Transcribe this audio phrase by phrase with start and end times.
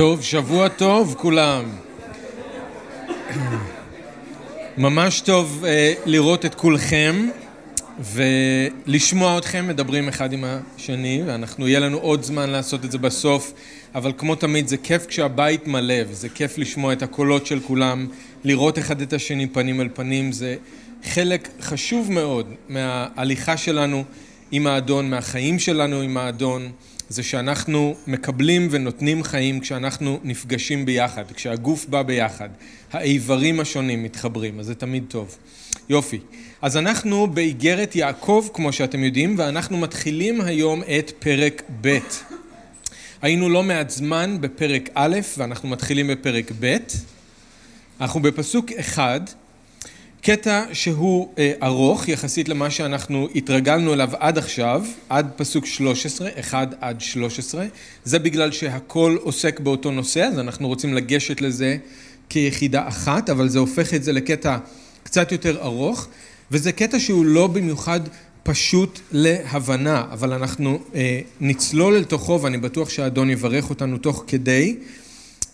[0.00, 1.64] טוב, שבוע טוב כולם.
[4.78, 7.28] ממש טוב uh, לראות את כולכם
[8.00, 13.52] ולשמוע אתכם מדברים אחד עם השני, ואנחנו, יהיה לנו עוד זמן לעשות את זה בסוף,
[13.94, 18.06] אבל כמו תמיד זה כיף כשהבית מלא, וזה כיף לשמוע את הקולות של כולם,
[18.44, 20.56] לראות אחד את השני פנים אל פנים, זה
[21.04, 24.04] חלק חשוב מאוד מההליכה שלנו
[24.52, 26.72] עם האדון, מהחיים שלנו עם האדון.
[27.10, 32.48] זה שאנחנו מקבלים ונותנים חיים כשאנחנו נפגשים ביחד, כשהגוף בא ביחד,
[32.92, 35.36] האיברים השונים מתחברים, אז זה תמיד טוב.
[35.88, 36.20] יופי.
[36.62, 41.98] אז אנחנו באיגרת יעקב, כמו שאתם יודעים, ואנחנו מתחילים היום את פרק ב'.
[43.22, 46.76] היינו לא מעט זמן בפרק א', ואנחנו מתחילים בפרק ב'.
[48.00, 49.20] אנחנו בפסוק אחד,
[50.22, 56.74] קטע שהוא אה, ארוך יחסית למה שאנחנו התרגלנו אליו עד עכשיו, עד פסוק 13, 1
[56.80, 57.66] עד 13,
[58.04, 61.76] זה בגלל שהכל עוסק באותו נושא, אז אנחנו רוצים לגשת לזה
[62.28, 64.58] כיחידה אחת, אבל זה הופך את זה לקטע
[65.02, 66.08] קצת יותר ארוך,
[66.50, 68.00] וזה קטע שהוא לא במיוחד
[68.42, 74.76] פשוט להבנה, אבל אנחנו אה, נצלול אל תוכו ואני בטוח שהאדון יברך אותנו תוך כדי.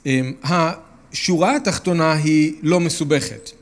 [0.07, 3.56] אה, השורה התחתונה היא לא מסובכת.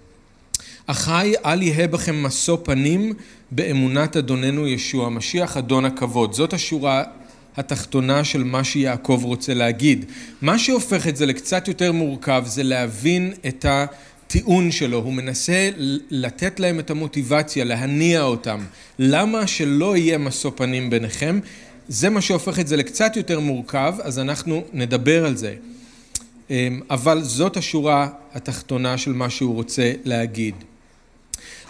[0.86, 3.12] אחי אל יהא בכם משוא פנים
[3.50, 6.32] באמונת אדוננו ישוע המשיח אדון הכבוד.
[6.32, 7.02] זאת השורה
[7.56, 10.04] התחתונה של מה שיעקב רוצה להגיד.
[10.42, 14.98] מה שהופך את זה לקצת יותר מורכב זה להבין את הטיעון שלו.
[14.98, 15.70] הוא מנסה
[16.10, 18.60] לתת להם את המוטיבציה, להניע אותם.
[18.98, 21.40] למה שלא יהיה משוא פנים ביניכם?
[21.88, 25.54] זה מה שהופך את זה לקצת יותר מורכב, אז אנחנו נדבר על זה.
[26.50, 30.54] אמ, אבל זאת השורה התחתונה של מה שהוא רוצה להגיד.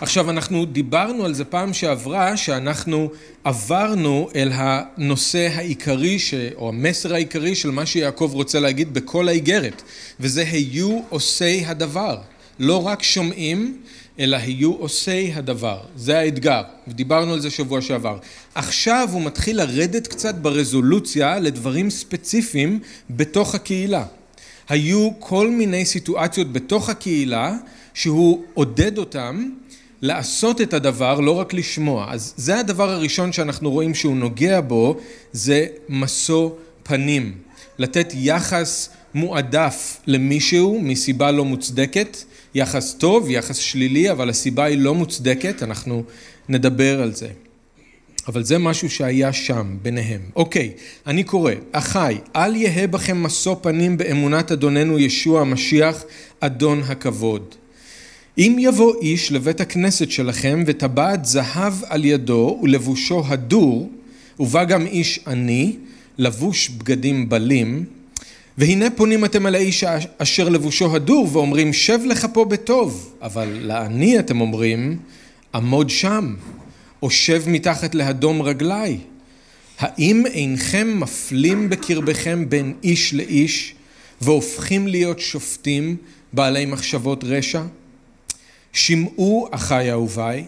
[0.00, 3.10] עכשיו אנחנו דיברנו על זה פעם שעברה שאנחנו
[3.44, 6.34] עברנו אל הנושא העיקרי ש...
[6.56, 9.82] או המסר העיקרי של מה שיעקב רוצה להגיד בכל האיגרת
[10.20, 12.18] וזה היו עושי הדבר.
[12.58, 13.78] לא רק שומעים
[14.18, 15.80] אלא היו עושי הדבר.
[15.96, 18.18] זה האתגר ודיברנו על זה שבוע שעבר.
[18.54, 22.78] עכשיו הוא מתחיל לרדת קצת ברזולוציה לדברים ספציפיים
[23.10, 24.04] בתוך הקהילה.
[24.68, 27.56] היו כל מיני סיטואציות בתוך הקהילה
[27.94, 29.48] שהוא עודד אותם
[30.02, 32.06] לעשות את הדבר, לא רק לשמוע.
[32.10, 34.96] אז זה הדבר הראשון שאנחנו רואים שהוא נוגע בו,
[35.32, 36.50] זה משוא
[36.82, 37.32] פנים.
[37.78, 42.16] לתת יחס מועדף למישהו מסיבה לא מוצדקת,
[42.54, 46.04] יחס טוב, יחס שלילי, אבל הסיבה היא לא מוצדקת, אנחנו
[46.48, 47.28] נדבר על זה.
[48.28, 50.20] אבל זה משהו שהיה שם, ביניהם.
[50.36, 50.72] אוקיי,
[51.06, 56.04] אני קורא, אחי, אל יהא בכם משוא פנים באמונת אדוננו ישוע המשיח,
[56.40, 57.54] אדון הכבוד.
[58.38, 63.90] אם יבוא איש לבית הכנסת שלכם וטבעת זהב על ידו ולבושו הדור,
[64.40, 65.76] ובא גם איש עני,
[66.18, 67.84] לבוש בגדים בלים,
[68.58, 69.84] והנה פונים אתם על האיש
[70.18, 74.98] אשר לבושו הדור ואומרים שב לך פה בטוב, אבל לעני אתם אומרים
[75.54, 76.34] עמוד שם,
[77.02, 78.98] או שב מתחת להדום רגלי.
[79.78, 83.74] האם אינכם מפלים בקרבכם בין איש לאיש
[84.20, 85.96] והופכים להיות שופטים
[86.32, 87.62] בעלי מחשבות רשע?
[88.74, 90.44] שמעו אחי אהוביי,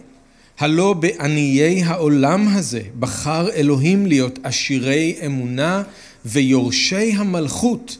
[0.59, 5.83] הלא בעניי העולם הזה בחר אלוהים להיות עשירי אמונה
[6.25, 7.97] ויורשי המלכות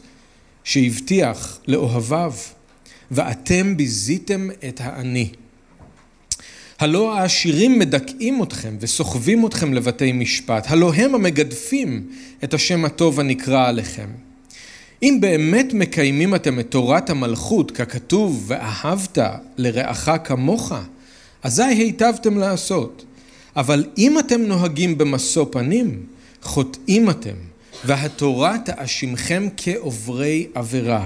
[0.64, 2.32] שהבטיח לאוהביו,
[3.10, 5.30] ואתם ביזיתם את העני.
[6.78, 12.08] הלא העשירים מדכאים אתכם וסוחבים אתכם לבתי משפט, הלא הם המגדפים
[12.44, 14.27] את השם הטוב הנקרא עליכם.
[15.02, 19.18] אם באמת מקיימים אתם את תורת המלכות ככתוב ואהבת
[19.56, 20.72] לרעך כמוך,
[21.42, 23.04] אזי היטבתם לעשות.
[23.56, 26.02] אבל אם אתם נוהגים במשוא פנים,
[26.42, 27.34] חוטאים אתם,
[27.84, 31.04] והתורה תאשימכם כעוברי עבירה.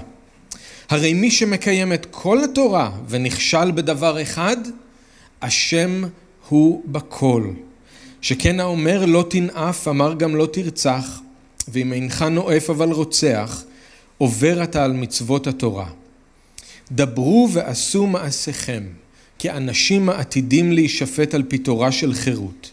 [0.91, 4.57] הרי מי שמקיים את כל התורה ונכשל בדבר אחד,
[5.41, 6.03] אשם
[6.49, 7.51] הוא בכל.
[8.21, 11.21] שכן האומר לא תנאף, אמר גם לא תרצח,
[11.69, 13.65] ואם אינך נואף אבל רוצח,
[14.19, 15.91] עובר אתה על מצוות התורה.
[16.93, 18.83] דברו ועשו מעשיכם,
[19.39, 22.71] כאנשים העתידים להישפט על פי תורה של חירות.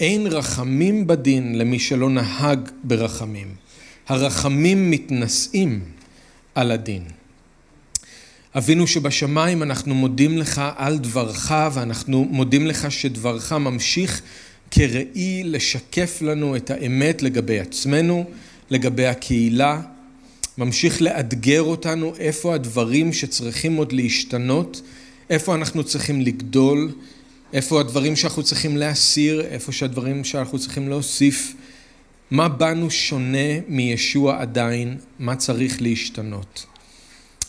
[0.00, 3.54] אין רחמים בדין למי שלא נהג ברחמים.
[4.08, 5.80] הרחמים מתנשאים
[6.54, 7.02] על הדין.
[8.54, 14.22] אבינו שבשמיים אנחנו מודים לך על דברך ואנחנו מודים לך שדברך ממשיך
[14.70, 18.24] כראי לשקף לנו את האמת לגבי עצמנו,
[18.70, 19.80] לגבי הקהילה,
[20.58, 24.82] ממשיך לאתגר אותנו איפה הדברים שצריכים עוד להשתנות,
[25.30, 26.92] איפה אנחנו צריכים לגדול,
[27.52, 31.54] איפה הדברים שאנחנו צריכים להסיר, איפה שהדברים שאנחנו צריכים להוסיף.
[32.30, 34.96] מה בנו שונה מישוע עדיין?
[35.18, 36.66] מה צריך להשתנות?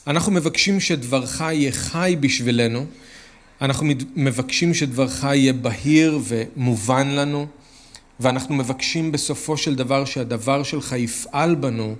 [0.07, 2.85] אנחנו מבקשים שדברך יהיה חי בשבילנו,
[3.61, 7.47] אנחנו מבקשים שדברך יהיה בהיר ומובן לנו,
[8.19, 11.95] ואנחנו מבקשים בסופו של דבר שהדבר שלך יפעל בנו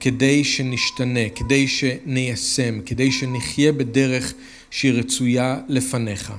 [0.00, 4.34] כדי שנשתנה, כדי שניישם, כדי שנחיה בדרך
[4.70, 6.32] שהיא רצויה לפניך.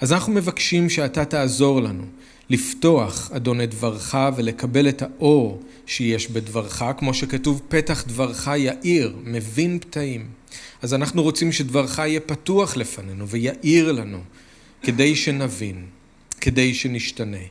[0.00, 2.04] אז אנחנו מבקשים שאתה תעזור לנו
[2.50, 9.78] לפתוח, אדון, את דברך ולקבל את האור שיש בדברך, כמו שכתוב, פתח דברך יאיר, מבין
[9.78, 10.26] פתאים.
[10.82, 14.18] אז אנחנו רוצים שדברך יהיה פתוח לפנינו ויאיר לנו,
[14.82, 15.86] כדי שנבין,
[16.40, 17.44] כדי שנשתנה.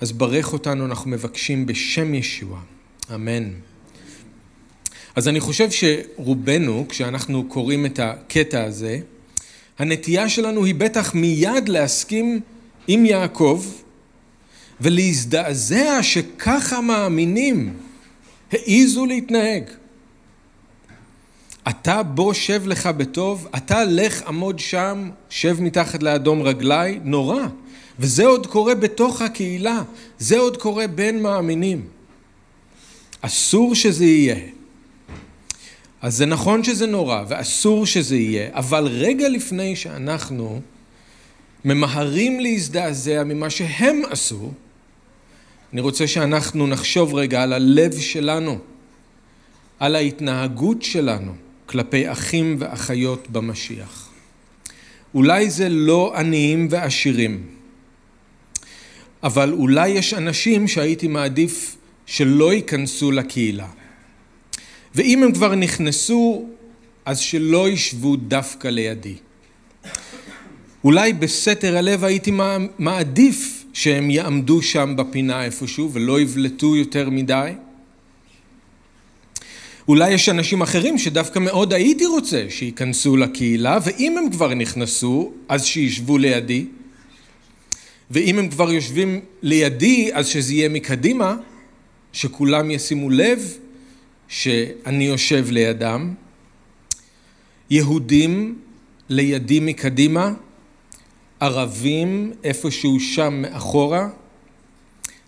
[0.00, 2.60] אז ברך אותנו, אנחנו מבקשים בשם ישוע.
[3.14, 3.50] אמן.
[5.16, 8.98] אז אני חושב שרובנו, כשאנחנו קוראים את הקטע הזה,
[9.78, 12.40] הנטייה שלנו היא בטח מיד להסכים
[12.88, 13.64] עם יעקב
[14.80, 17.76] ולהזדעזע שככה מאמינים
[18.52, 19.64] העיזו להתנהג.
[21.68, 27.42] אתה בוא שב לך בטוב, אתה לך עמוד שם, שב מתחת לאדום רגלי, נורא.
[27.98, 29.82] וזה עוד קורה בתוך הקהילה,
[30.18, 31.86] זה עוד קורה בין מאמינים.
[33.20, 34.51] אסור שזה יהיה.
[36.02, 40.60] אז זה נכון שזה נורא ואסור שזה יהיה, אבל רגע לפני שאנחנו
[41.64, 44.52] ממהרים להזדעזע ממה שהם עשו,
[45.72, 48.58] אני רוצה שאנחנו נחשוב רגע על הלב שלנו,
[49.78, 51.32] על ההתנהגות שלנו
[51.66, 54.08] כלפי אחים ואחיות במשיח.
[55.14, 57.46] אולי זה לא עניים ועשירים,
[59.22, 61.76] אבל אולי יש אנשים שהייתי מעדיף
[62.06, 63.68] שלא ייכנסו לקהילה.
[64.94, 66.48] ואם הם כבר נכנסו,
[67.04, 69.14] אז שלא ישבו דווקא לידי.
[70.84, 72.32] אולי בסתר הלב הייתי
[72.78, 77.52] מעדיף שהם יעמדו שם בפינה איפשהו ולא יבלטו יותר מדי.
[79.88, 85.64] אולי יש אנשים אחרים שדווקא מאוד הייתי רוצה שייכנסו לקהילה, ואם הם כבר נכנסו, אז
[85.64, 86.66] שישבו לידי.
[88.10, 91.36] ואם הם כבר יושבים לידי, אז שזה יהיה מקדימה,
[92.12, 93.56] שכולם ישימו לב
[94.32, 96.14] שאני יושב לידם.
[97.70, 98.58] יהודים
[99.08, 100.32] לידי מקדימה,
[101.40, 104.08] ערבים איפשהו שם מאחורה,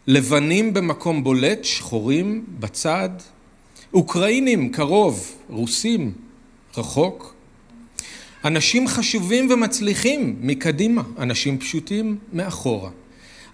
[0.06, 3.10] לבנים במקום בולט, שחורים בצד,
[3.94, 6.12] אוקראינים קרוב, רוסים
[6.76, 7.34] רחוק,
[8.44, 12.90] אנשים חשובים ומצליחים מקדימה, אנשים פשוטים מאחורה,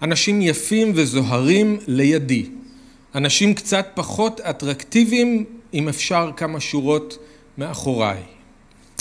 [0.01, 2.45] אנשים יפים וזוהרים לידי,
[3.15, 7.17] אנשים קצת פחות אטרקטיביים, אם אפשר כמה שורות
[7.57, 8.23] מאחוריי,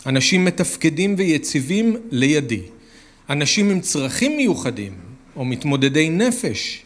[0.06, 2.62] אנשים מתפקדים ויציבים לידי,
[3.30, 4.92] אנשים עם צרכים מיוחדים
[5.36, 6.82] או מתמודדי נפש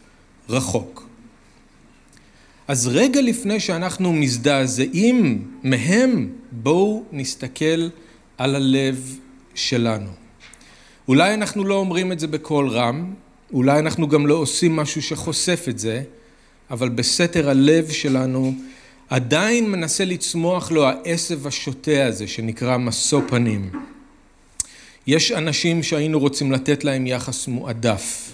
[0.49, 1.09] רחוק.
[2.69, 7.88] אז רגע לפני שאנחנו מזדעזעים מהם, בואו נסתכל
[8.38, 9.19] על הלב
[9.55, 10.11] שלנו.
[11.09, 13.15] אולי אנחנו לא אומרים את זה בקול רם,
[13.53, 16.03] אולי אנחנו גם לא עושים משהו שחושף את זה,
[16.75, 18.55] אבל בסתר הלב שלנו
[19.11, 23.71] עדיין מנסה לצמוח לו העשב השוטה הזה שנקרא משוא פנים.
[25.06, 28.32] יש אנשים שהיינו רוצים לתת להם יחס מועדף,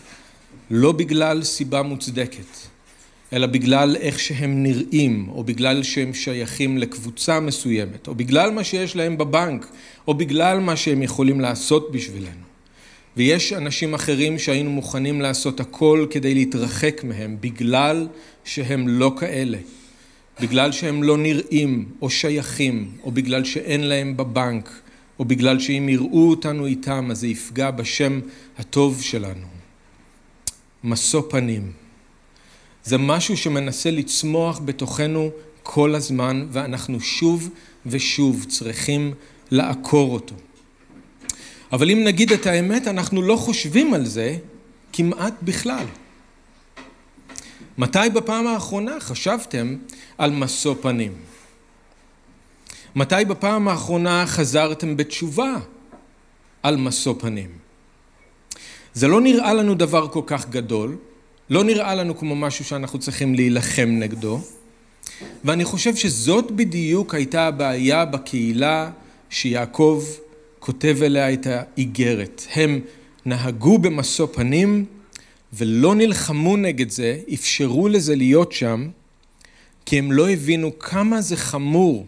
[0.70, 2.56] לא בגלל סיבה מוצדקת,
[3.32, 8.96] אלא בגלל איך שהם נראים, או בגלל שהם שייכים לקבוצה מסוימת, או בגלל מה שיש
[8.96, 9.66] להם בבנק,
[10.08, 12.49] או בגלל מה שהם יכולים לעשות בשבילנו.
[13.20, 18.08] ויש אנשים אחרים שהיינו מוכנים לעשות הכל כדי להתרחק מהם, בגלל
[18.44, 19.58] שהם לא כאלה,
[20.40, 24.70] בגלל שהם לא נראים או שייכים, או בגלל שאין להם בבנק,
[25.18, 28.20] או בגלל שאם יראו אותנו איתם אז זה יפגע בשם
[28.58, 29.46] הטוב שלנו.
[30.84, 31.72] משוא פנים.
[32.84, 35.30] זה משהו שמנסה לצמוח בתוכנו
[35.62, 37.50] כל הזמן, ואנחנו שוב
[37.86, 39.14] ושוב צריכים
[39.50, 40.34] לעקור אותו.
[41.72, 44.36] אבל אם נגיד את האמת, אנחנו לא חושבים על זה
[44.92, 45.86] כמעט בכלל.
[47.78, 49.76] מתי בפעם האחרונה חשבתם
[50.18, 51.12] על משוא פנים?
[52.96, 55.54] מתי בפעם האחרונה חזרתם בתשובה
[56.62, 57.50] על משוא פנים?
[58.94, 60.96] זה לא נראה לנו דבר כל כך גדול,
[61.50, 64.40] לא נראה לנו כמו משהו שאנחנו צריכים להילחם נגדו,
[65.44, 68.90] ואני חושב שזאת בדיוק הייתה הבעיה בקהילה
[69.30, 70.04] שיעקב
[70.70, 72.42] כותב אליה את האיגרת.
[72.54, 72.80] הם
[73.26, 74.84] נהגו במשוא פנים
[75.52, 78.88] ולא נלחמו נגד זה, אפשרו לזה להיות שם,
[79.86, 82.06] כי הם לא הבינו כמה זה חמור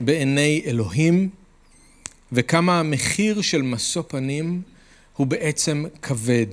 [0.00, 1.28] בעיני אלוהים
[2.32, 4.62] וכמה המחיר של משוא פנים
[5.16, 6.46] הוא בעצם כבד.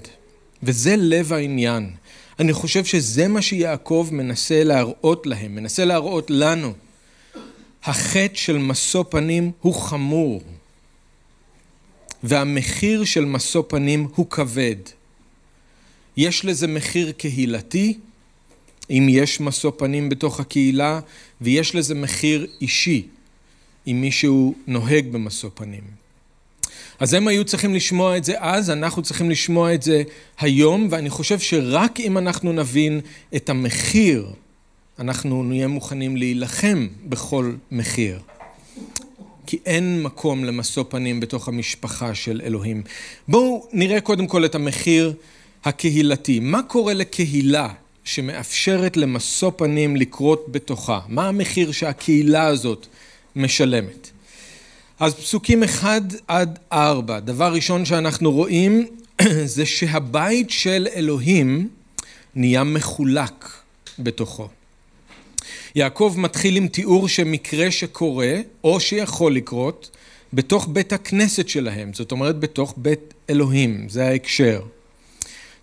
[0.64, 1.90] וזה לב העניין.
[2.40, 6.74] אני חושב שזה מה שיעקב מנסה להראות להם, מנסה להראות לנו.
[7.84, 10.42] החטא של משוא פנים הוא חמור,
[12.24, 14.76] והמחיר של משוא פנים הוא כבד.
[16.18, 17.98] יש לזה מחיר קהילתי,
[18.90, 21.00] אם יש משוא פנים בתוך הקהילה,
[21.42, 23.08] ויש לזה מחיר אישי,
[23.88, 25.84] אם מישהו נוהג במשוא פנים.
[27.00, 30.04] אז הם היו צריכים לשמוע את זה אז, אנחנו צריכים לשמוע את זה
[30.40, 33.02] היום, ואני חושב שרק אם אנחנו נבין
[33.36, 34.32] את המחיר,
[35.00, 38.20] אנחנו נהיה מוכנים להילחם בכל מחיר.
[39.46, 42.84] כי אין מקום למשוא פנים בתוך המשפחה של אלוהים.
[43.28, 45.14] בואו נראה קודם כל את המחיר
[45.66, 46.40] הקהילתי.
[46.40, 47.70] מה קורה לקהילה
[48.04, 51.00] שמאפשרת למשוא פנים לקרות בתוכה?
[51.08, 52.88] מה המחיר שהקהילה הזאת
[53.36, 54.10] משלמת?
[55.00, 58.88] אז פסוקים 1 עד 4, דבר ראשון שאנחנו רואים
[59.56, 61.70] זה שהבית של אלוהים
[62.36, 63.50] נהיה מחולק
[64.00, 64.48] בתוכו.
[65.76, 69.90] יעקב מתחיל עם תיאור שמקרה שקורה, או שיכול לקרות,
[70.34, 74.62] בתוך בית הכנסת שלהם, זאת אומרת בתוך בית אלוהים, זה ההקשר.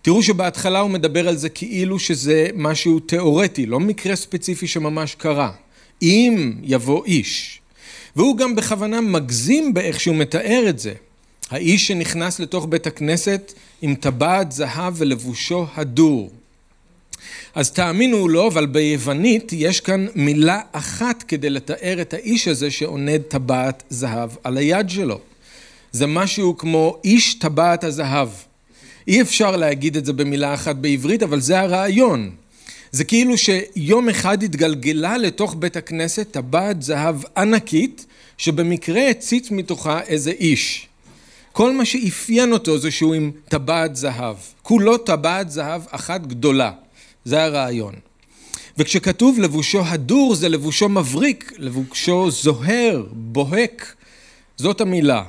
[0.02, 5.52] תראו שבהתחלה הוא מדבר על זה כאילו שזה משהו תיאורטי, לא מקרה ספציפי שממש קרה.
[6.02, 7.60] אם יבוא איש,
[8.16, 10.92] והוא גם בכוונה מגזים באיך שהוא מתאר את זה.
[11.50, 16.30] האיש שנכנס לתוך בית הכנסת עם טבעת זהב ולבושו הדור.
[17.54, 22.70] אז תאמינו או לא, אבל ביוונית יש כאן מילה אחת כדי לתאר את האיש הזה
[22.70, 25.20] שעונד טבעת זהב על היד שלו.
[25.92, 28.28] זה משהו כמו איש טבעת הזהב.
[29.08, 32.30] אי אפשר להגיד את זה במילה אחת בעברית, אבל זה הרעיון.
[32.92, 38.06] זה כאילו שיום אחד התגלגלה לתוך בית הכנסת טבעת זהב ענקית,
[38.38, 40.86] שבמקרה הציץ מתוכה איזה איש.
[41.52, 44.36] כל מה שאפיין אותו זה שהוא עם טבעת זהב.
[44.62, 46.72] כולו טבעת זהב אחת גדולה.
[47.28, 47.94] זה הרעיון.
[48.78, 53.94] וכשכתוב לבושו הדור זה לבושו מבריק, לבושו זוהר, בוהק.
[54.56, 55.22] זאת המילה.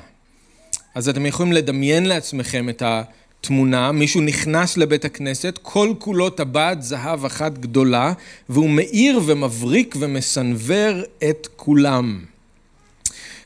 [0.95, 3.01] אז אתם יכולים לדמיין לעצמכם את ה...
[3.41, 8.13] תמונה, מישהו נכנס לבית הכנסת, כל כולו טבעת זהב אחת גדולה,
[8.49, 12.25] והוא מאיר ומבריק ומסנוור את כולם.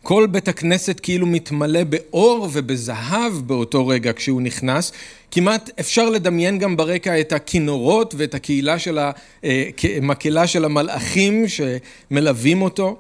[0.04, 4.92] כל בית הכנסת כאילו מתמלא באור ובזהב באותו רגע כשהוא נכנס.
[5.32, 9.00] כמעט אפשר לדמיין גם ברקע את הכינורות ואת הקהילה של
[9.44, 12.98] המקהלה של המלאכים שמלווים אותו.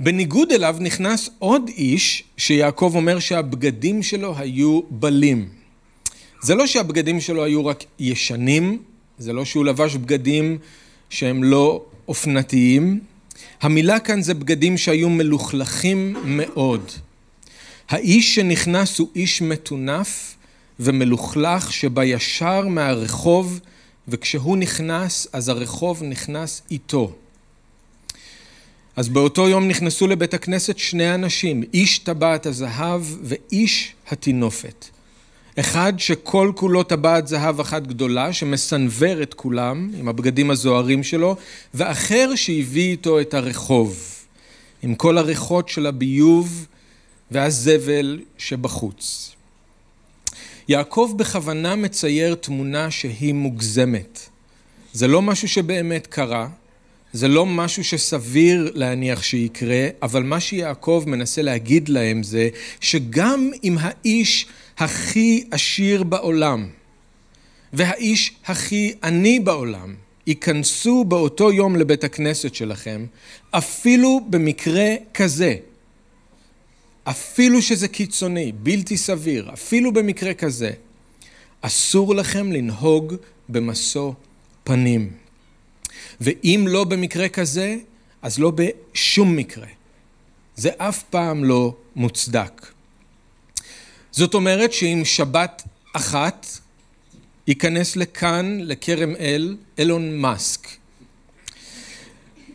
[0.00, 5.48] בניגוד אליו נכנס עוד איש שיעקב אומר שהבגדים שלו היו בלים.
[6.42, 8.78] זה לא שהבגדים שלו היו רק ישנים,
[9.18, 10.58] זה לא שהוא לבש בגדים
[11.10, 13.13] שהם לא אופנתיים.
[13.60, 16.90] המילה כאן זה בגדים שהיו מלוכלכים מאוד.
[17.88, 20.34] האיש שנכנס הוא איש מטונף
[20.80, 23.60] ומלוכלך שבא ישר מהרחוב
[24.08, 27.12] וכשהוא נכנס אז הרחוב נכנס איתו.
[28.96, 34.93] אז באותו יום נכנסו לבית הכנסת שני אנשים, איש טבעת הזהב ואיש הטינופת.
[35.60, 41.36] אחד שכל כולו טבעת זהב אחת גדולה, שמסנוור את כולם עם הבגדים הזוהרים שלו,
[41.74, 43.98] ואחר שהביא איתו את הרחוב,
[44.82, 46.66] עם כל הריחות של הביוב
[47.30, 49.30] והזבל שבחוץ.
[50.68, 54.18] יעקב בכוונה מצייר תמונה שהיא מוגזמת.
[54.92, 56.48] זה לא משהו שבאמת קרה,
[57.12, 62.48] זה לא משהו שסביר להניח שיקרה, אבל מה שיעקב מנסה להגיד להם זה
[62.80, 64.46] שגם אם האיש
[64.78, 66.68] הכי עשיר בעולם
[67.72, 69.94] והאיש הכי עני בעולם
[70.26, 73.06] ייכנסו באותו יום לבית הכנסת שלכם,
[73.50, 75.56] אפילו במקרה כזה,
[77.04, 80.70] אפילו שזה קיצוני, בלתי סביר, אפילו במקרה כזה,
[81.60, 83.14] אסור לכם לנהוג
[83.48, 84.12] במשוא
[84.64, 85.10] פנים.
[86.20, 87.76] ואם לא במקרה כזה,
[88.22, 89.66] אז לא בשום מקרה.
[90.56, 92.73] זה אף פעם לא מוצדק.
[94.16, 96.46] זאת אומרת שאם שבת אחת
[97.46, 100.68] ייכנס לכאן, לכרם אל, אילון מאסק,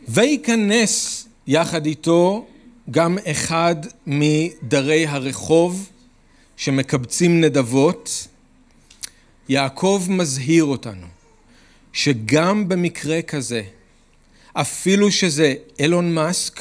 [0.08, 2.46] וייכנס יחד איתו
[2.90, 3.76] גם אחד
[4.06, 5.90] מדרי הרחוב
[6.56, 8.26] שמקבצים נדבות,
[9.48, 11.06] יעקב מזהיר אותנו
[11.92, 13.62] שגם במקרה כזה,
[14.52, 16.60] אפילו שזה אילון מאסק,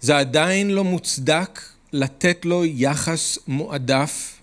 [0.00, 1.60] זה עדיין לא מוצדק
[1.94, 4.40] לתת לו יחס מועדף,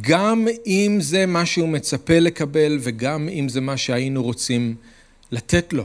[0.00, 4.74] גם אם זה מה שהוא מצפה לקבל וגם אם זה מה שהיינו רוצים
[5.30, 5.84] לתת לו.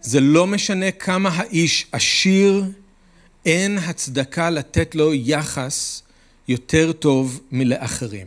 [0.00, 2.64] זה לא משנה כמה האיש עשיר,
[3.46, 6.02] אין הצדקה לתת לו יחס
[6.48, 8.26] יותר טוב מלאחרים.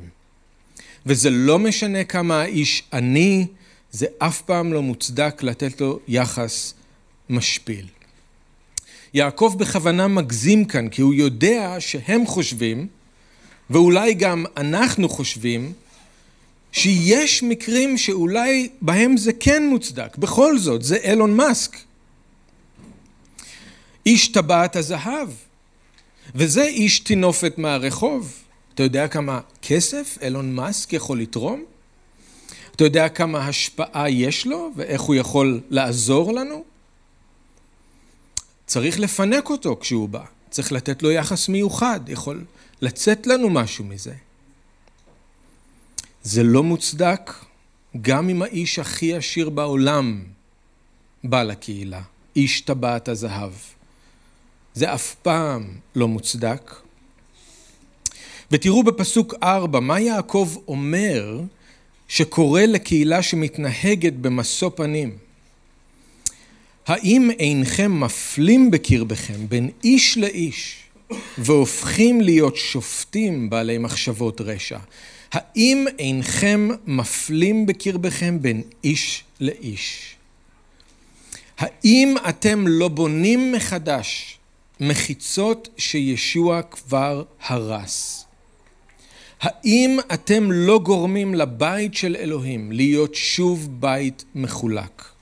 [1.06, 3.46] וזה לא משנה כמה האיש עני,
[3.92, 6.74] זה אף פעם לא מוצדק לתת לו יחס
[7.30, 7.86] משפיל.
[9.14, 12.88] יעקב בכוונה מגזים כאן, כי הוא יודע שהם חושבים,
[13.70, 15.74] ואולי גם אנחנו חושבים,
[16.72, 20.18] שיש מקרים שאולי בהם זה כן מוצדק.
[20.18, 21.78] בכל זאת, זה אילון מאסק.
[24.06, 25.30] איש טבעת הזהב,
[26.36, 28.34] וזה איש טינופת מהרחוב.
[28.76, 31.64] אתה יודע כמה כסף אילון מאסק יכול לתרום?
[32.76, 36.64] אתה יודע כמה השפעה יש לו ואיך הוא יכול לעזור לנו?
[38.74, 42.46] צריך לפנק אותו כשהוא בא, צריך לתת לו יחס מיוחד, יכול
[42.82, 44.14] לצאת לנו משהו מזה.
[46.24, 47.32] זה לא מוצדק
[48.02, 50.24] גם אם האיש הכי עשיר בעולם
[51.24, 52.02] בא לקהילה,
[52.36, 53.52] איש טבעת הזהב.
[54.74, 56.76] זה אף פעם לא מוצדק.
[58.52, 61.42] ותראו בפסוק ארבע, מה יעקב אומר
[62.08, 65.18] שקורא לקהילה שמתנהגת במשוא פנים?
[66.88, 70.76] האם אינכם מפלים בקרבכם בין איש לאיש
[71.38, 74.78] והופכים להיות שופטים בעלי מחשבות רשע?
[75.32, 80.16] האם אינכם מפלים בקרבכם בין איש לאיש?
[81.58, 84.38] האם אתם לא בונים מחדש
[84.80, 88.26] מחיצות שישוע כבר הרס?
[89.42, 95.13] האם אתם לא גורמים לבית של אלוהים להיות שוב בית מחולק?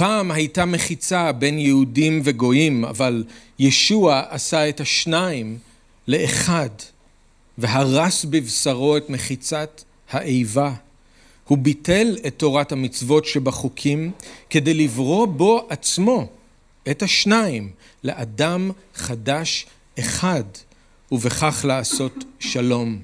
[0.00, 3.24] פעם הייתה מחיצה בין יהודים וגויים, אבל
[3.58, 5.58] ישוע עשה את השניים
[6.08, 6.68] לאחד,
[7.58, 10.72] והרס בבשרו את מחיצת האיבה.
[11.48, 14.10] הוא ביטל את תורת המצוות שבחוקים
[14.50, 16.26] כדי לברוא בו עצמו
[16.90, 17.70] את השניים
[18.04, 19.66] לאדם חדש
[19.98, 20.44] אחד,
[21.12, 22.98] ובכך לעשות שלום.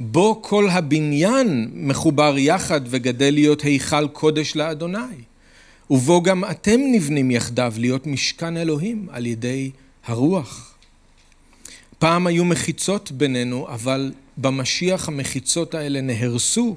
[0.00, 5.35] בו כל הבניין מחובר יחד וגדל להיות היכל קודש לאדוני.
[5.90, 9.70] ובו גם אתם נבנים יחדיו להיות משכן אלוהים על ידי
[10.06, 10.74] הרוח.
[11.98, 16.76] פעם היו מחיצות בינינו, אבל במשיח המחיצות האלה נהרסו.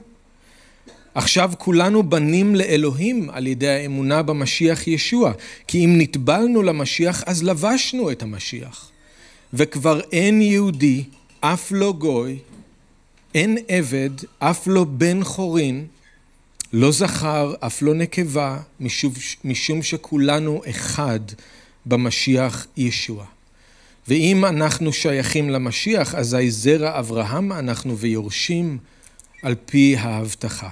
[1.15, 5.31] עכשיו כולנו בנים לאלוהים על ידי האמונה במשיח ישוע,
[5.67, 8.91] כי אם נטבלנו למשיח אז לבשנו את המשיח.
[9.53, 11.03] וכבר אין יהודי,
[11.41, 12.37] אף לא גוי,
[13.35, 15.85] אין עבד, אף לא בן חורין,
[16.73, 21.19] לא זכר, אף לא נקבה, משום, משום שכולנו אחד
[21.85, 23.25] במשיח ישוע.
[24.07, 28.77] ואם אנחנו שייכים למשיח, אזי זרע אברהם אנחנו ויורשים
[29.43, 30.69] על פי ההבטחה.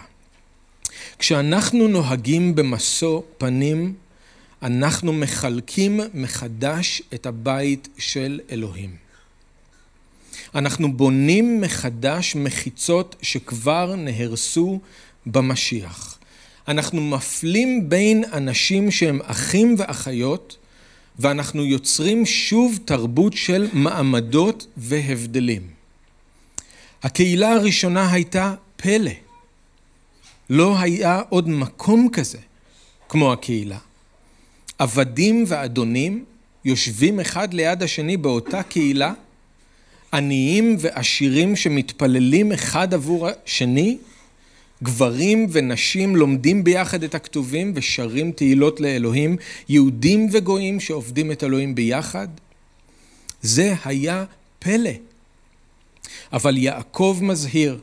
[1.19, 3.93] כשאנחנו נוהגים במשוא פנים,
[4.61, 8.95] אנחנו מחלקים מחדש את הבית של אלוהים.
[10.55, 14.79] אנחנו בונים מחדש מחיצות שכבר נהרסו
[15.31, 16.17] במשיח.
[16.67, 20.57] אנחנו מפלים בין אנשים שהם אחים ואחיות,
[21.19, 25.61] ואנחנו יוצרים שוב תרבות של מעמדות והבדלים.
[27.03, 29.11] הקהילה הראשונה הייתה פלא.
[30.49, 32.37] לא היה עוד מקום כזה
[33.09, 33.77] כמו הקהילה.
[34.79, 36.25] עבדים ואדונים
[36.65, 39.13] יושבים אחד ליד השני באותה קהילה,
[40.13, 43.97] עניים ועשירים שמתפללים אחד עבור השני,
[44.83, 49.35] גברים ונשים לומדים ביחד את הכתובים ושרים תהילות לאלוהים,
[49.69, 52.27] יהודים וגויים שעובדים את אלוהים ביחד.
[53.41, 54.25] זה היה
[54.59, 54.91] פלא.
[56.33, 57.79] אבל יעקב מזהיר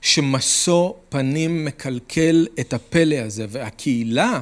[0.00, 4.40] שמשוא פנים מקלקל את הפלא הזה, והקהילה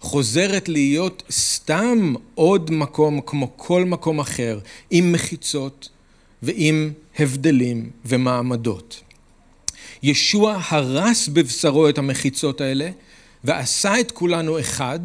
[0.00, 4.58] חוזרת להיות סתם עוד מקום כמו כל מקום אחר,
[4.90, 5.88] עם מחיצות
[6.42, 9.00] ועם הבדלים ומעמדות.
[10.02, 12.90] ישוע הרס בבשרו את המחיצות האלה
[13.44, 15.00] ועשה את כולנו אחד,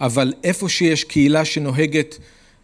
[0.00, 2.18] אבל איפה שיש קהילה שנוהגת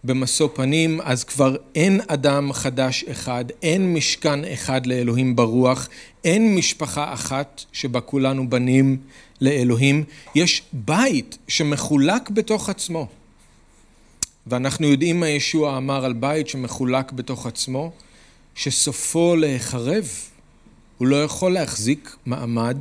[0.05, 5.89] במשוא פנים, אז כבר אין אדם חדש אחד, אין משכן אחד לאלוהים ברוח,
[6.25, 8.97] אין משפחה אחת שבה כולנו בנים
[9.41, 13.07] לאלוהים, יש בית שמחולק בתוך עצמו.
[14.47, 17.93] ואנחנו יודעים מה ישוע אמר על בית שמחולק בתוך עצמו,
[18.55, 20.09] שסופו להיחרב.
[20.99, 22.77] הוא לא יכול להחזיק מעמד.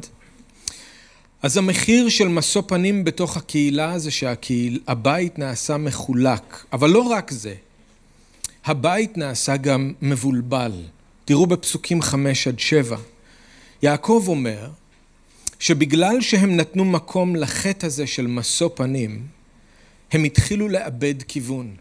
[1.42, 7.56] אז המחיר של משוא פנים בתוך הקהילה זה שהבית נעשה מחולק, אבל לא רק זה,
[8.66, 10.72] הבית נעשה גם מבולבל.
[11.26, 12.98] תראו בפסוקים חמש עד שבע.
[13.84, 14.70] יעקב אומר
[15.60, 19.28] שבגלל שהם נתנו מקום לחטא הזה של משוא פנים,
[20.12, 21.76] הם התחילו לאבד כיוון,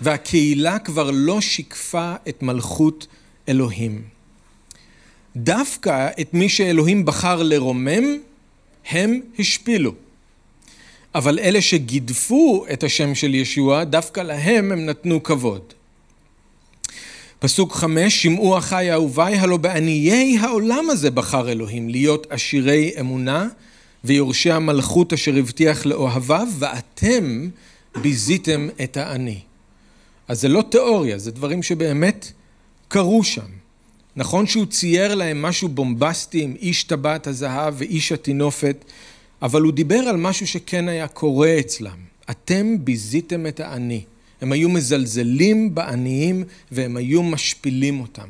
[0.00, 3.06] והקהילה כבר לא שיקפה את מלכות
[3.48, 4.15] אלוהים.
[5.36, 8.18] דווקא את מי שאלוהים בחר לרומם,
[8.90, 9.92] הם השפילו.
[11.14, 15.62] אבל אלה שגידפו את השם של ישוע, דווקא להם הם נתנו כבוד.
[17.38, 23.48] פסוק חמש, שמעו אחי אהובי, הלא בעניי העולם הזה בחר אלוהים להיות עשירי אמונה
[24.04, 27.48] ויורשי המלכות אשר הבטיח לאוהביו, ואתם
[28.02, 29.40] ביזיתם את העני.
[30.28, 32.32] אז זה לא תיאוריה, זה דברים שבאמת
[32.88, 33.55] קרו שם.
[34.16, 38.84] נכון שהוא צייר להם משהו בומבסטי עם איש טבעת הזהב ואיש הטינופת,
[39.42, 41.96] אבל הוא דיבר על משהו שכן היה קורה אצלם.
[42.30, 44.02] אתם ביזיתם את העני.
[44.40, 48.28] הם היו מזלזלים בעניים והם היו משפילים אותם.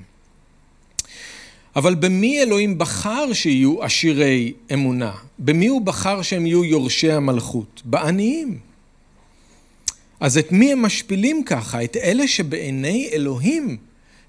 [1.76, 5.12] אבל במי אלוהים בחר שיהיו עשירי אמונה?
[5.38, 7.82] במי הוא בחר שהם יהיו יורשי המלכות?
[7.84, 8.58] בעניים.
[10.20, 11.84] אז את מי הם משפילים ככה?
[11.84, 13.76] את אלה שבעיני אלוהים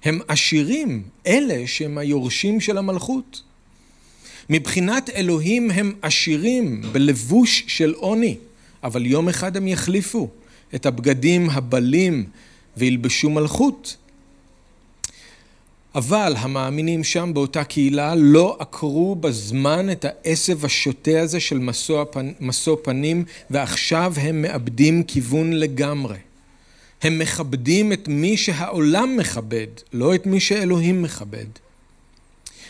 [0.04, 3.42] הם עשירים, אלה שהם היורשים של המלכות.
[4.50, 8.36] מבחינת אלוהים הם עשירים בלבוש של עוני,
[8.84, 10.28] אבל יום אחד הם יחליפו
[10.74, 12.26] את הבגדים הבלים
[12.76, 13.96] וילבשו מלכות.
[15.94, 22.32] אבל המאמינים שם באותה קהילה לא עקרו בזמן את העשב השוטה הזה של משוא, פנ...
[22.40, 26.16] משוא פנים ועכשיו הם מאבדים כיוון לגמרי.
[27.02, 31.46] הם מכבדים את מי שהעולם מכבד, לא את מי שאלוהים מכבד.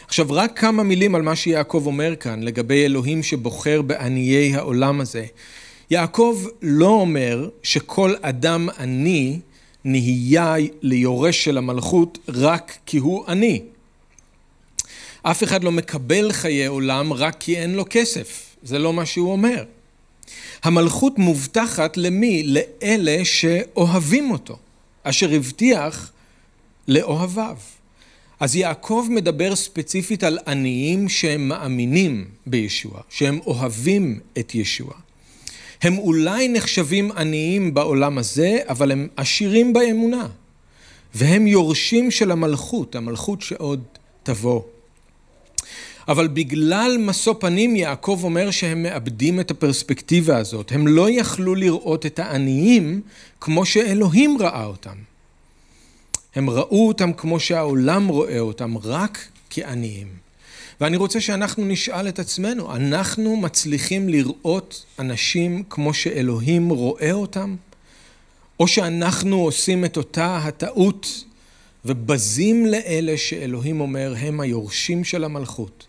[0.07, 5.25] עכשיו רק כמה מילים על מה שיעקב אומר כאן לגבי אלוהים שבוחר בעניי העולם הזה.
[5.91, 9.39] יעקב לא אומר שכל אדם עני
[9.85, 13.63] נהיה ליורש של המלכות רק כי הוא עני.
[15.23, 19.33] אף אחד לא מקבל חיי עולם רק כי אין לו כסף, זה לא מה שהוא
[19.33, 19.65] אומר.
[20.63, 22.43] המלכות מובטחת למי?
[22.43, 24.57] לאלה שאוהבים אותו,
[25.03, 26.13] אשר הבטיח
[26.89, 27.57] לאוהביו.
[28.41, 34.93] אז יעקב מדבר ספציפית על עניים שהם מאמינים בישוע, שהם אוהבים את ישוע.
[35.83, 40.29] הם אולי נחשבים עניים בעולם הזה, אבל הם עשירים באמונה.
[41.15, 43.83] והם יורשים של המלכות, המלכות שעוד
[44.23, 44.63] תבוא.
[46.09, 50.73] אבל בגלל משוא פנים יעקב אומר שהם מאבדים את הפרספקטיבה הזאת.
[50.73, 53.01] הם לא יכלו לראות את העניים
[53.41, 54.97] כמו שאלוהים ראה אותם.
[56.35, 60.09] הם ראו אותם כמו שהעולם רואה אותם, רק כעניים.
[60.81, 67.57] ואני רוצה שאנחנו נשאל את עצמנו, אנחנו מצליחים לראות אנשים כמו שאלוהים רואה אותם?
[68.61, 71.25] או שאנחנו עושים את אותה הטעות
[71.85, 75.87] ובזים לאלה שאלוהים אומר הם היורשים של המלכות,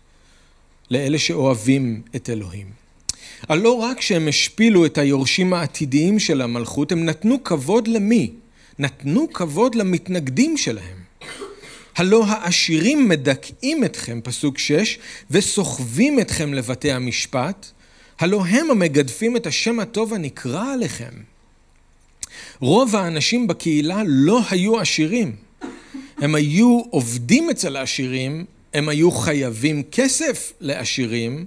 [0.90, 2.66] לאלה שאוהבים את אלוהים.
[3.48, 8.30] הלא רק שהם השפילו את היורשים העתידיים של המלכות, הם נתנו כבוד למי?
[8.78, 11.00] נתנו כבוד למתנגדים שלהם.
[11.96, 14.98] הלא העשירים מדכאים אתכם, פסוק שש,
[15.30, 17.66] וסוחבים אתכם לבתי המשפט,
[18.18, 21.12] הלא הם המגדפים את השם הטוב הנקרא עליכם.
[22.60, 25.36] רוב האנשים בקהילה לא היו עשירים.
[26.18, 31.46] הם היו עובדים אצל העשירים, הם היו חייבים כסף לעשירים,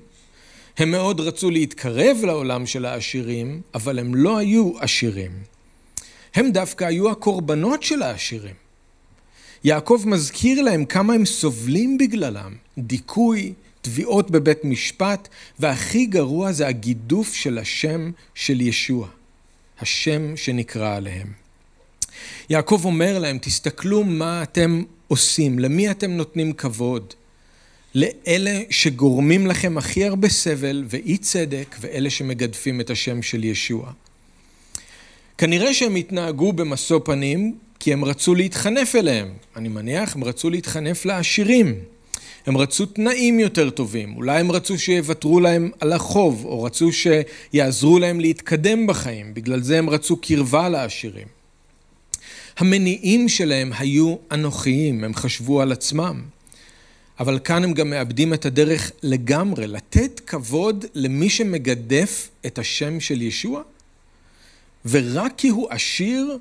[0.78, 5.32] הם מאוד רצו להתקרב לעולם של העשירים, אבל הם לא היו עשירים.
[6.36, 8.56] הם דווקא היו הקורבנות של העשירים.
[9.64, 15.28] יעקב מזכיר להם כמה הם סובלים בגללם, דיכוי, תביעות בבית משפט,
[15.60, 19.08] והכי גרוע זה הגידוף של השם של ישוע,
[19.80, 21.43] השם שנקרא עליהם.
[22.50, 27.14] יעקב אומר להם, תסתכלו מה אתם עושים, למי אתם נותנים כבוד.
[27.96, 33.92] לאלה שגורמים לכם הכי הרבה סבל ואי צדק, ואלה שמגדפים את השם של ישוע.
[35.38, 39.34] כנראה שהם התנהגו במשוא פנים כי הם רצו להתחנף אליהם.
[39.56, 41.76] אני מניח, הם רצו להתחנף לעשירים.
[42.46, 48.00] הם רצו תנאים יותר טובים, אולי הם רצו שיוותרו להם על החוב, או רצו שיעזרו
[48.00, 51.28] להם להתקדם בחיים, בגלל זה הם רצו קרבה לעשירים.
[52.58, 56.22] המניעים שלהם היו אנוכיים, הם חשבו על עצמם.
[57.20, 63.22] אבל כאן הם גם מאבדים את הדרך לגמרי, לתת כבוד למי שמגדף את השם של
[63.22, 63.62] ישוע,
[64.86, 66.38] ורק כי הוא עשיר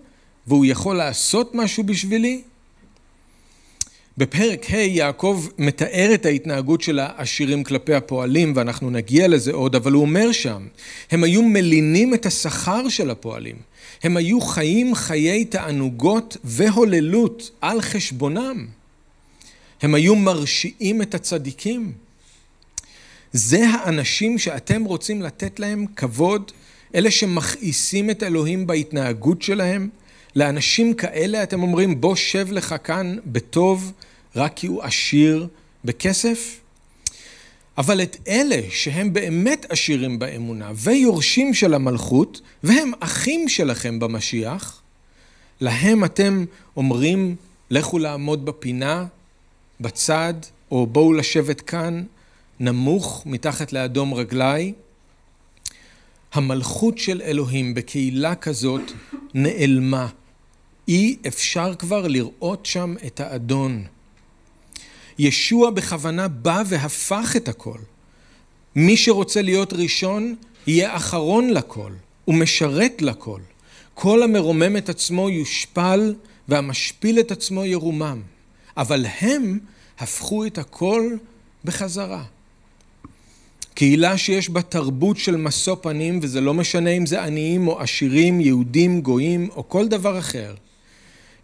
[0.47, 2.43] והוא יכול לעשות משהו בשבילי?
[4.19, 9.93] בפרק ה' יעקב מתאר את ההתנהגות של העשירים כלפי הפועלים ואנחנו נגיע לזה עוד, אבל
[9.93, 10.67] הוא אומר שם,
[11.11, 13.57] הם היו מלינים את השכר של הפועלים.
[14.03, 18.67] הם היו חיים חיי תענוגות והוללות על חשבונם.
[19.83, 21.93] הם היו מרשיעים את הצדיקים.
[23.33, 26.53] זה האנשים שאתם רוצים לתת להם כבוד,
[26.95, 29.89] אלה שמכעיסים את אלוהים בהתנהגות שלהם,
[30.37, 33.93] לאנשים כאלה אתם אומרים בוא שב לך כאן בטוב
[34.37, 35.47] רק כי הוא עשיר
[35.85, 36.62] בכסף?
[37.79, 44.83] אבל את אלה שהם באמת עשירים באמונה ויורשים של המלכות, והם אחים שלכם במשיח,
[45.61, 46.45] להם אתם
[46.77, 47.37] אומרים,
[47.71, 49.07] לכו לעמוד בפינה,
[49.81, 50.35] בצד,
[50.71, 52.05] או בואו לשבת כאן,
[52.61, 54.73] נמוך, מתחת לאדום רגליי.
[56.33, 58.93] המלכות של אלוהים בקהילה כזאת
[59.35, 60.09] נעלמה.
[60.89, 63.85] אי אפשר כבר לראות שם את האדון.
[65.19, 67.79] ישוע בכוונה בא והפך את הכל.
[68.77, 70.35] מי שרוצה להיות ראשון,
[70.67, 71.93] יהיה אחרון לכל,
[72.29, 73.41] ומשרת לכל.
[73.95, 76.15] כל המרומם את עצמו יושפל,
[76.49, 78.21] והמשפיל את עצמו ירומם.
[78.77, 79.59] אבל הם
[79.99, 81.11] הפכו את הכל
[81.65, 82.25] בחזרה.
[83.75, 88.41] קהילה שיש בה תרבות של משוא פנים, וזה לא משנה אם זה עניים או עשירים,
[88.41, 90.55] יהודים, גויים או כל דבר אחר.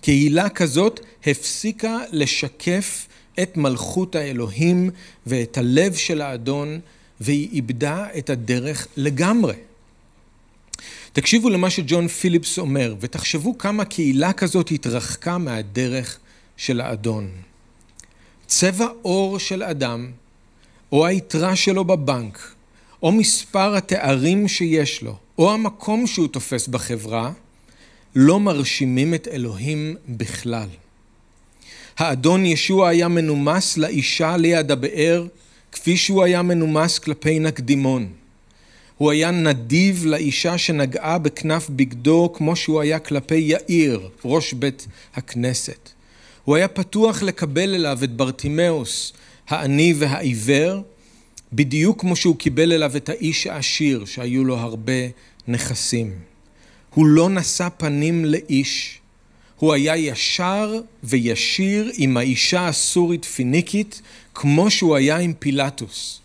[0.00, 3.07] קהילה כזאת הפסיקה לשקף
[3.42, 4.90] את מלכות האלוהים
[5.26, 6.80] ואת הלב של האדון,
[7.20, 9.54] והיא איבדה את הדרך לגמרי.
[11.12, 16.18] תקשיבו למה שג'ון פיליפס אומר, ותחשבו כמה קהילה כזאת התרחקה מהדרך
[16.56, 17.30] של האדון.
[18.46, 20.10] צבע עור של אדם,
[20.92, 22.54] או היתרה שלו בבנק,
[23.02, 27.32] או מספר התארים שיש לו, או המקום שהוא תופס בחברה,
[28.14, 30.68] לא מרשימים את אלוהים בכלל.
[31.98, 35.26] האדון ישוע היה מנומס לאישה ליד הבאר,
[35.72, 38.08] כפי שהוא היה מנומס כלפי נקדימון.
[38.96, 45.90] הוא היה נדיב לאישה שנגעה בכנף בגדו, כמו שהוא היה כלפי יאיר, ראש בית הכנסת.
[46.44, 49.12] הוא היה פתוח לקבל אליו את ברטימאוס,
[49.48, 50.82] העני והעיוור,
[51.52, 54.92] בדיוק כמו שהוא קיבל אליו את האיש העשיר, שהיו לו הרבה
[55.48, 56.12] נכסים.
[56.94, 59.00] הוא לא נשא פנים לאיש,
[59.58, 64.02] הוא היה ישר וישיר עם האישה הסורית פיניקית,
[64.34, 66.20] כמו שהוא היה עם פילטוס.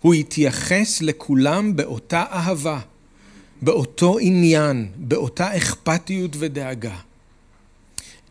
[0.00, 2.80] הוא התייחס לכולם באותה אהבה,
[3.62, 6.96] באותו עניין, באותה אכפתיות ודאגה.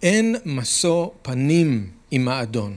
[0.04, 2.76] אין משוא פנים עם האדון.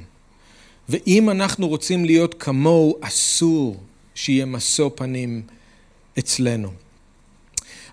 [0.89, 3.83] ואם אנחנו רוצים להיות כמוהו, אסור
[4.15, 5.43] שיהיה משוא פנים
[6.19, 6.73] אצלנו.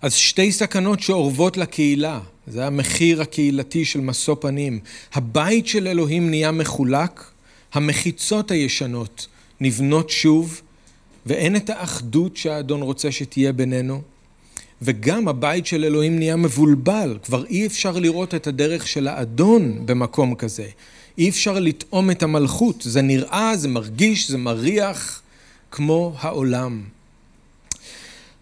[0.02, 4.80] אז שתי סכנות שאורבות לקהילה, זה המחיר הקהילתי של משוא פנים.
[5.14, 7.32] הבית של אלוהים נהיה מחולק,
[7.74, 9.28] המחיצות הישנות
[9.62, 10.62] נבנות שוב,
[11.26, 14.02] ואין את האחדות שהאדון רוצה שתהיה בינינו.
[14.82, 20.36] וגם הבית של אלוהים נהיה מבולבל, כבר אי אפשר לראות את הדרך של האדון במקום
[20.36, 20.68] כזה.
[21.18, 25.22] אי אפשר לטעום את המלכות, זה נראה, זה מרגיש, זה מריח
[25.72, 26.84] כמו העולם.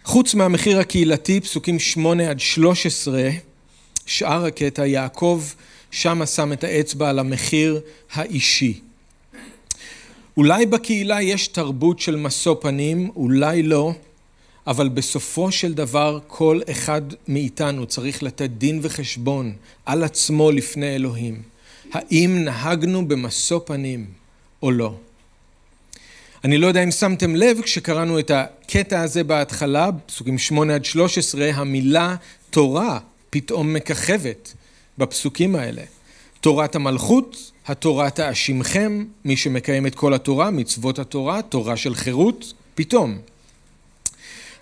[0.03, 3.29] חוץ מהמחיר הקהילתי, פסוקים 8 עד 13,
[4.05, 5.43] שאר הקטע, יעקב
[5.91, 7.81] שמה שם את האצבע על המחיר
[8.13, 8.79] האישי.
[10.37, 13.93] אולי בקהילה יש תרבות של משוא פנים, אולי לא,
[14.67, 19.53] אבל בסופו של דבר כל אחד מאיתנו צריך לתת דין וחשבון
[19.85, 21.41] על עצמו לפני אלוהים.
[21.91, 24.05] האם נהגנו במשוא פנים
[24.63, 24.95] או לא?
[26.43, 31.49] אני לא יודע אם שמתם לב כשקראנו את הקטע הזה בהתחלה, פסוקים 8 עד 13,
[31.53, 32.15] המילה
[32.49, 32.99] תורה
[33.33, 34.53] פתאום מככבת
[34.97, 35.81] בפסוקים האלה.
[36.41, 43.17] תורת המלכות, התורה תאשימכם, מי שמקיים את כל התורה, מצוות התורה, תורה של חירות, פתאום.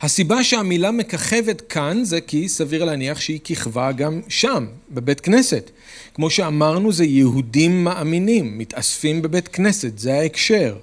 [0.01, 5.71] הסיבה שהמילה מככבת כאן זה כי סביר להניח שהיא כיכבה גם שם, בבית כנסת.
[6.13, 10.75] כמו שאמרנו, זה יהודים מאמינים, מתאספים בבית כנסת, זה ההקשר.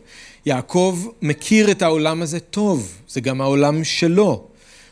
[0.46, 4.48] יעקב מכיר את העולם הזה טוב, זה גם העולם שלו.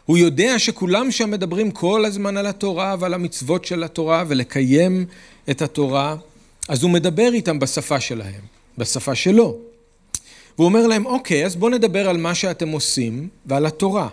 [0.07, 5.07] הוא יודע שכולם שם מדברים כל הזמן על התורה ועל המצוות של התורה ולקיים
[5.51, 6.17] את התורה,
[6.69, 8.41] אז הוא מדבר איתם בשפה שלהם,
[8.79, 9.57] בשפה שלו.
[10.57, 14.09] והוא אומר להם, אוקיי, אז בואו נדבר על מה שאתם עושים ועל התורה.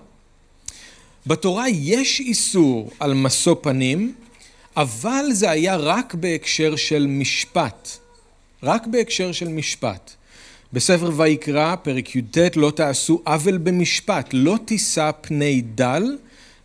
[1.27, 4.13] בתורה יש איסור על משוא פנים,
[4.77, 7.89] אבל זה היה רק בהקשר של משפט.
[8.63, 10.11] רק בהקשר של משפט.
[10.73, 16.17] בספר ויקרא, פרק י"ט, לא תעשו עוול במשפט, לא תישא פני דל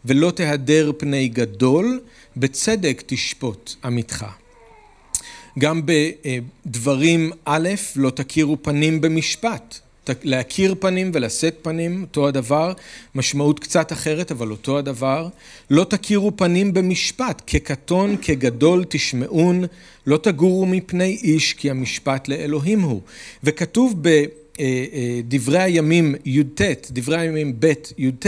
[0.05, 2.01] ולא תהדר פני גדול,
[2.37, 4.27] בצדק תשפוט עמיתך.
[5.59, 9.81] גם בדברים א', לא תכירו פנים במשפט.
[10.25, 12.73] להכיר פנים ולשאת פנים, אותו הדבר,
[13.15, 15.29] משמעות קצת אחרת, אבל אותו הדבר.
[15.71, 19.65] לא תכירו פנים במשפט, כקטון, כגדול תשמעון,
[20.07, 23.01] לא תגורו מפני איש, כי המשפט לאלוהים הוא.
[23.45, 28.27] וכתוב בדברי הימים י"ט, דברי הימים ב' י"ט,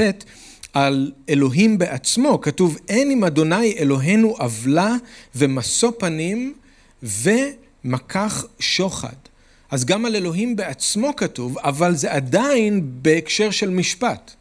[0.72, 4.96] על אלוהים בעצמו, כתוב אין עם אדוני אלוהינו עוולה
[5.34, 6.54] ומשוא פנים
[7.02, 9.29] ומקח שוחד.
[9.70, 14.32] אז גם על אלוהים בעצמו כתוב, אבל זה עדיין בהקשר של משפט.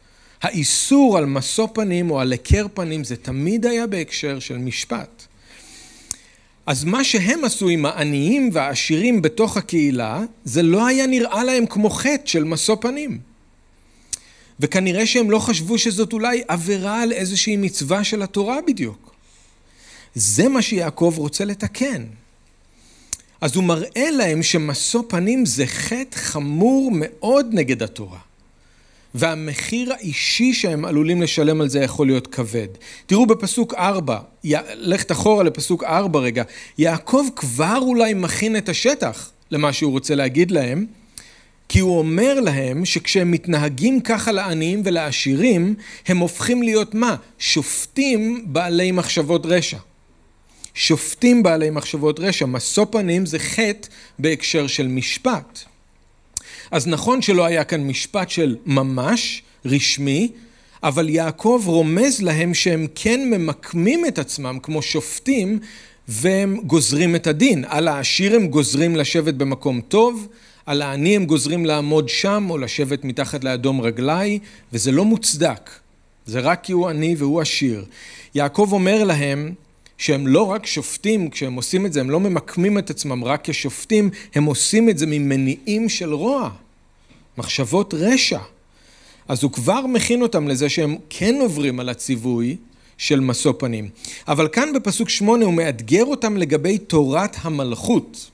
[0.42, 5.26] האיסור על משוא פנים או על היכר פנים זה תמיד היה בהקשר של משפט.
[6.66, 11.90] אז מה שהם עשו עם העניים והעשירים בתוך הקהילה, זה לא היה נראה להם כמו
[11.90, 13.18] חטא של משוא פנים.
[14.60, 19.14] וכנראה שהם לא חשבו שזאת אולי עבירה על איזושהי מצווה של התורה בדיוק.
[20.14, 22.04] זה מה שיעקב רוצה לתקן.
[23.40, 28.18] אז הוא מראה להם שמשוא פנים זה חטא חמור מאוד נגד התורה.
[29.14, 32.68] והמחיר האישי שהם עלולים לשלם על זה יכול להיות כבד.
[33.06, 34.18] תראו בפסוק 4,
[34.74, 36.42] לכת אחורה לפסוק 4 רגע,
[36.78, 40.86] יעקב כבר אולי מכין את השטח למה שהוא רוצה להגיד להם,
[41.68, 45.74] כי הוא אומר להם שכשהם מתנהגים ככה לעניים ולעשירים,
[46.06, 47.16] הם הופכים להיות מה?
[47.38, 49.78] שופטים בעלי מחשבות רשע.
[50.74, 52.46] שופטים בעלי מחשבות רשע.
[52.46, 55.58] משוא פנים זה חטא בהקשר של משפט.
[56.70, 60.32] אז נכון שלא היה כאן משפט של ממש, רשמי,
[60.82, 65.58] אבל יעקב רומז להם שהם כן ממקמים את עצמם כמו שופטים
[66.08, 67.64] והם גוזרים את הדין.
[67.68, 70.28] על העשיר הם גוזרים לשבת במקום טוב,
[70.66, 74.38] על העני הם גוזרים לעמוד שם או לשבת מתחת לאדום רגלי,
[74.72, 75.70] וזה לא מוצדק.
[76.26, 77.84] זה רק כי הוא עני והוא עשיר.
[78.34, 79.52] יעקב אומר להם
[80.00, 84.10] שהם לא רק שופטים, כשהם עושים את זה, הם לא ממקמים את עצמם רק כשופטים,
[84.34, 86.50] הם עושים את זה ממניעים של רוע,
[87.38, 88.38] מחשבות רשע.
[89.28, 92.56] אז הוא כבר מכין אותם לזה שהם כן עוברים על הציווי
[92.98, 93.88] של משוא פנים.
[94.28, 98.30] אבל כאן בפסוק שמונה הוא מאתגר אותם לגבי תורת המלכות.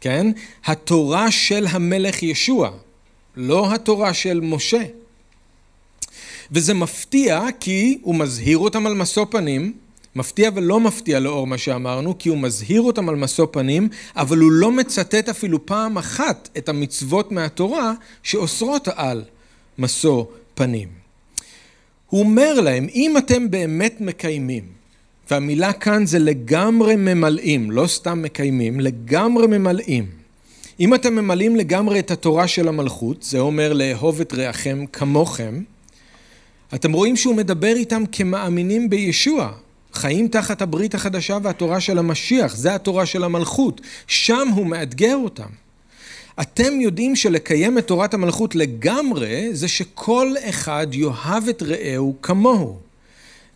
[0.00, 0.26] כן?
[0.64, 2.70] התורה של המלך ישוע,
[3.36, 4.82] לא התורה של משה.
[6.52, 9.72] וזה מפתיע כי הוא מזהיר אותם על משוא פנים,
[10.16, 14.52] מפתיע ולא מפתיע לאור מה שאמרנו, כי הוא מזהיר אותם על משוא פנים, אבל הוא
[14.52, 19.24] לא מצטט אפילו פעם אחת את המצוות מהתורה שאוסרות על
[19.78, 20.24] משוא
[20.54, 20.88] פנים.
[22.06, 24.64] הוא אומר להם, אם אתם באמת מקיימים,
[25.30, 30.06] והמילה כאן זה לגמרי ממלאים, לא סתם מקיימים, לגמרי ממלאים.
[30.80, 35.62] אם אתם ממלאים לגמרי את התורה של המלכות, זה אומר לאהוב את רעכם כמוכם,
[36.74, 39.52] אתם רואים שהוא מדבר איתם כמאמינים בישוע,
[39.96, 45.48] חיים תחת הברית החדשה והתורה של המשיח, זה התורה של המלכות, שם הוא מאתגר אותם.
[46.40, 52.78] אתם יודעים שלקיים את תורת המלכות לגמרי, זה שכל אחד יאהב את רעהו כמוהו.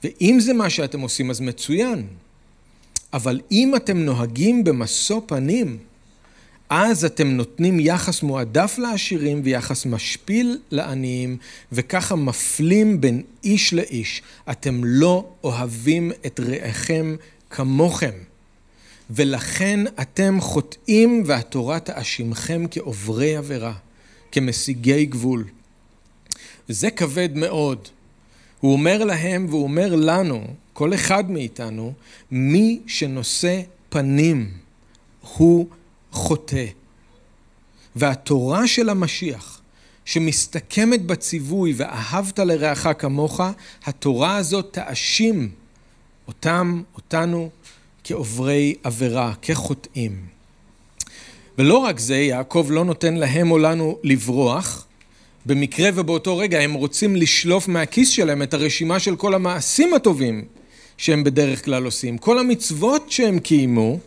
[0.04, 2.06] ואם זה מה שאתם עושים אז מצוין.
[3.12, 5.78] אבל אם אתם נוהגים במשוא פנים,
[6.70, 11.36] אז אתם נותנים יחס מועדף לעשירים ויחס משפיל לעניים,
[11.72, 14.22] וככה מפלים בין איש לאיש.
[14.50, 17.16] אתם לא אוהבים את רעיכם
[17.50, 18.10] כמוכם,
[19.10, 23.72] ולכן אתם חוטאים והתורה תאשימכם כעוברי עבירה,
[24.32, 25.44] כמשיגי גבול.
[26.68, 27.88] זה כבד מאוד.
[28.60, 31.92] הוא אומר להם והוא אומר לנו, כל אחד מאיתנו,
[32.30, 34.50] מי שנושא פנים
[35.36, 35.66] הוא
[36.12, 36.66] חוטא.
[37.96, 39.60] והתורה של המשיח,
[40.04, 43.40] שמסתכמת בציווי ואהבת לרעך כמוך,
[43.84, 45.50] התורה הזאת תאשים
[46.28, 47.50] אותם, אותנו,
[48.04, 50.26] כעוברי עבירה, כחוטאים.
[51.58, 54.86] ולא רק זה, יעקב לא נותן להם או לנו לברוח,
[55.46, 60.44] במקרה ובאותו רגע הם רוצים לשלוף מהכיס שלהם את הרשימה של כל המעשים הטובים
[60.96, 63.98] שהם בדרך כלל עושים, כל המצוות שהם קיימו,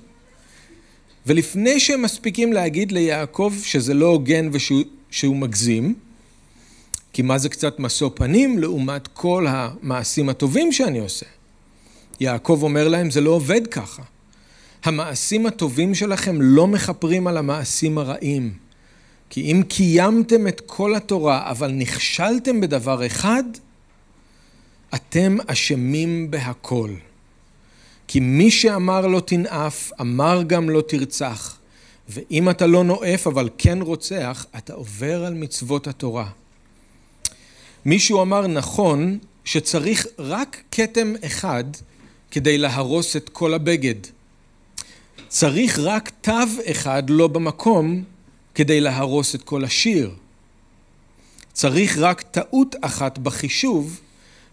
[1.27, 5.95] ולפני שהם מספיקים להגיד ליעקב שזה לא הוגן ושהוא מגזים,
[7.13, 11.25] כי מה זה קצת משוא פנים לעומת כל המעשים הטובים שאני עושה?
[12.19, 14.03] יעקב אומר להם, זה לא עובד ככה.
[14.83, 18.53] המעשים הטובים שלכם לא מכפרים על המעשים הרעים.
[19.29, 23.43] כי אם קיימתם את כל התורה, אבל נכשלתם בדבר אחד,
[24.95, 26.89] אתם אשמים בהכל.
[28.07, 31.57] כי מי שאמר לא תנאף, אמר גם לא תרצח.
[32.09, 36.29] ואם אתה לא נואף אבל כן רוצח, אתה עובר על מצוות התורה.
[37.85, 41.63] מישהו אמר נכון שצריך רק כתם אחד
[42.31, 43.95] כדי להרוס את כל הבגד.
[45.27, 46.31] צריך רק תו
[46.71, 48.03] אחד לא במקום
[48.55, 50.11] כדי להרוס את כל השיר.
[51.53, 53.99] צריך רק טעות אחת בחישוב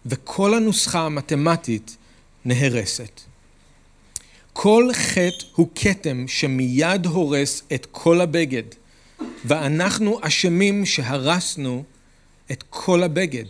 [0.07, 1.97] וכל הנוסחה המתמטית
[2.45, 3.21] נהרסת.
[4.53, 8.63] כל חטא הוא כתם שמיד הורס את כל הבגד,
[9.45, 11.85] ואנחנו אשמים שהרסנו
[12.53, 13.45] את כל הבגד.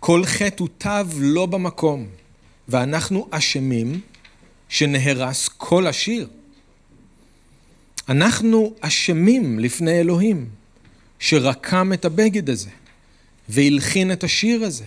[0.00, 0.90] כל חטא הוא תו
[1.20, 2.06] לא במקום,
[2.68, 4.00] ואנחנו אשמים
[4.68, 6.28] שנהרס כל השיר.
[8.08, 10.48] אנחנו אשמים לפני אלוהים
[11.18, 12.70] שרקם את הבגד הזה
[13.48, 14.84] והלחין את השיר הזה.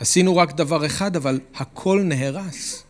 [0.00, 2.85] עשינו רק דבר אחד, אבל הכל נהרס.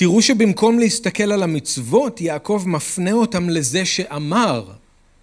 [0.00, 4.72] תראו שבמקום להסתכל על המצוות, יעקב מפנה אותם לזה שאמר.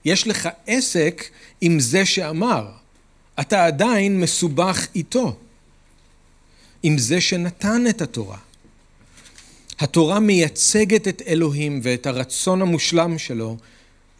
[0.06, 1.30] יש לך עסק
[1.62, 2.72] עם זה שאמר.
[3.40, 5.38] אתה עדיין מסובך איתו.
[6.84, 8.38] עם זה שנתן את התורה.
[9.80, 13.58] התורה מייצגת את אלוהים ואת הרצון המושלם שלו,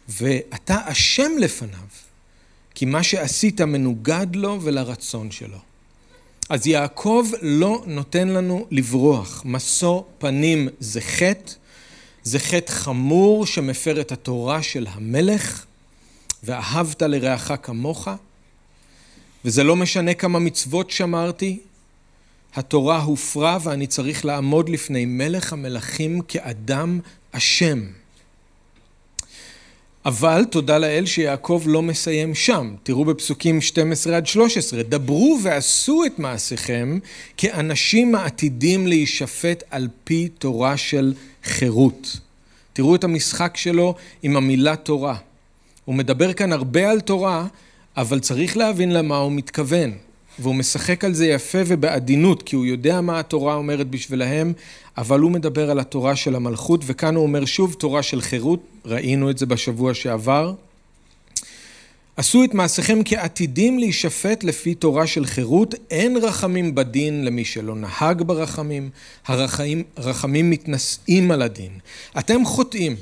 [0.08, 1.88] ואתה אשם לפניו,
[2.74, 5.67] כי מה שעשית מנוגד לו ולרצון שלו.
[6.48, 9.42] אז יעקב לא נותן לנו לברוח.
[9.44, 11.52] משוא פנים זה חטא,
[12.22, 15.64] זה חטא חמור שמפר את התורה של המלך,
[16.44, 18.08] ואהבת לרעך כמוך,
[19.44, 21.58] וזה לא משנה כמה מצוות שמרתי,
[22.54, 27.00] התורה הופרה ואני צריך לעמוד לפני מלך המלכים כאדם
[27.32, 27.84] אשם.
[30.04, 32.74] אבל תודה לאל שיעקב לא מסיים שם.
[32.82, 36.98] תראו בפסוקים 12 עד 13, דברו ועשו את מעשיכם
[37.36, 42.16] כאנשים העתידים להישפט על פי תורה של חירות.
[42.72, 45.16] תראו את המשחק שלו עם המילה תורה.
[45.84, 47.46] הוא מדבר כאן הרבה על תורה,
[47.96, 49.92] אבל צריך להבין למה הוא מתכוון.
[50.38, 54.52] והוא משחק על זה יפה ובעדינות, כי הוא יודע מה התורה אומרת בשבילהם,
[54.98, 59.30] אבל הוא מדבר על התורה של המלכות, וכאן הוא אומר שוב תורה של חירות, ראינו
[59.30, 60.54] את זה בשבוע שעבר.
[62.16, 68.22] עשו את מעשיכם כעתידים להישפט לפי תורה של חירות, אין רחמים בדין למי שלא נהג
[68.22, 68.90] ברחמים,
[69.26, 71.72] הרחמים, הרחמים מתנשאים על הדין.
[72.18, 72.96] אתם חוטאים,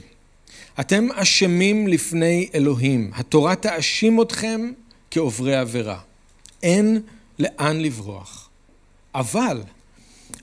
[0.81, 4.71] אתם אשמים לפני אלוהים, התורה תאשים אתכם
[5.11, 5.99] כעוברי עבירה.
[6.63, 7.01] אין
[7.39, 8.49] לאן לברוח.
[9.15, 9.63] אבל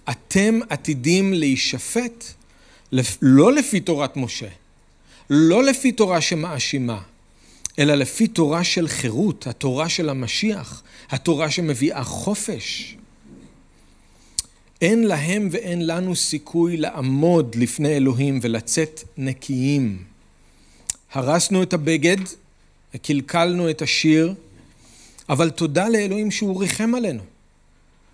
[0.10, 2.26] אתם עתידים להישפט
[3.22, 4.48] לא לפי תורת משה,
[5.30, 7.02] לא לפי תורה שמאשימה,
[7.80, 12.96] אלא לפי תורה של חירות, התורה של המשיח, התורה שמביאה חופש.
[14.82, 20.04] אין להם ואין לנו סיכוי לעמוד לפני אלוהים ולצאת נקיים.
[21.12, 22.18] הרסנו את הבגד,
[23.02, 24.34] קלקלנו את השיר,
[25.30, 27.24] אבל תודה לאלוהים שהוא ריחם עלינו.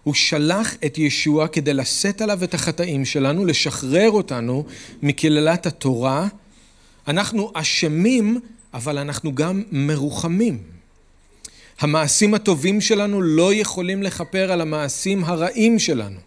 [0.04, 4.66] הוא שלח את ישוע כדי לשאת עליו את החטאים שלנו, לשחרר אותנו
[5.02, 6.28] מקללת התורה.
[7.08, 8.40] אנחנו אשמים,
[8.74, 10.64] אבל אנחנו גם מרוחמים.
[11.80, 16.20] המעשים הטובים שלנו לא יכולים לכפר על המעשים הרעים שלנו,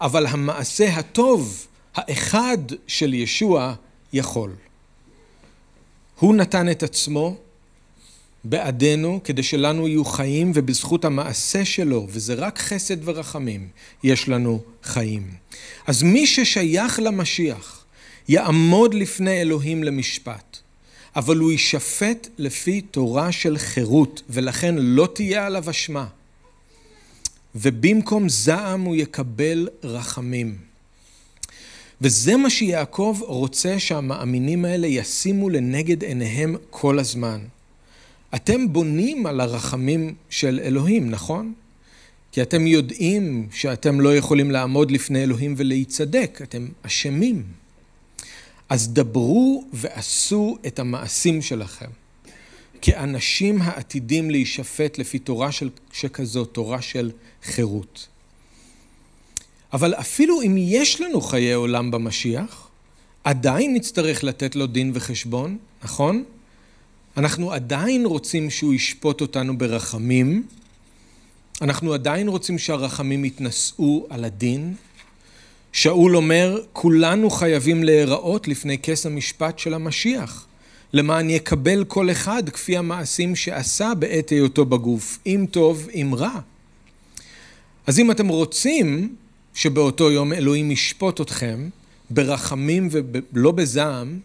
[0.00, 3.74] אבל המעשה הטוב, האחד של ישוע,
[4.12, 4.50] יכול.
[6.18, 7.36] הוא נתן את עצמו
[8.48, 13.68] בעדנו כדי שלנו יהיו חיים ובזכות המעשה שלו, וזה רק חסד ורחמים,
[14.02, 15.30] יש לנו חיים.
[15.86, 17.84] אז מי ששייך למשיח
[18.28, 20.58] יעמוד לפני אלוהים למשפט,
[21.16, 26.06] אבל הוא יישפט לפי תורה של חירות, ולכן לא תהיה עליו אשמה.
[27.54, 30.56] ובמקום זעם הוא יקבל רחמים.
[32.00, 37.40] וזה מה שיעקב רוצה שהמאמינים האלה ישימו לנגד עיניהם כל הזמן.
[38.34, 41.52] אתם בונים על הרחמים של אלוהים, נכון?
[42.32, 47.42] כי אתם יודעים שאתם לא יכולים לעמוד לפני אלוהים ולהיצדק, אתם אשמים.
[48.68, 51.90] אז דברו ועשו את המעשים שלכם.
[52.82, 57.10] כאנשים העתידים להישפט לפי תורה של, שכזאת, תורה של
[57.42, 58.06] חירות.
[59.72, 62.68] אבל אפילו אם יש לנו חיי עולם במשיח,
[63.24, 66.24] עדיין נצטרך לתת לו דין וחשבון, נכון?
[67.16, 70.46] אנחנו עדיין רוצים שהוא ישפוט אותנו ברחמים,
[71.62, 74.74] אנחנו עדיין רוצים שהרחמים יתנשאו על הדין.
[75.72, 80.46] שאול אומר, כולנו חייבים להיראות לפני כס המשפט של המשיח,
[80.92, 86.40] למען יקבל כל אחד כפי המעשים שעשה בעת היותו בגוף, אם טוב, אם רע.
[87.86, 89.14] אז אם אתם רוצים
[89.54, 91.68] שבאותו יום אלוהים ישפוט אתכם
[92.10, 92.88] ברחמים
[93.32, 94.18] ולא בזעם,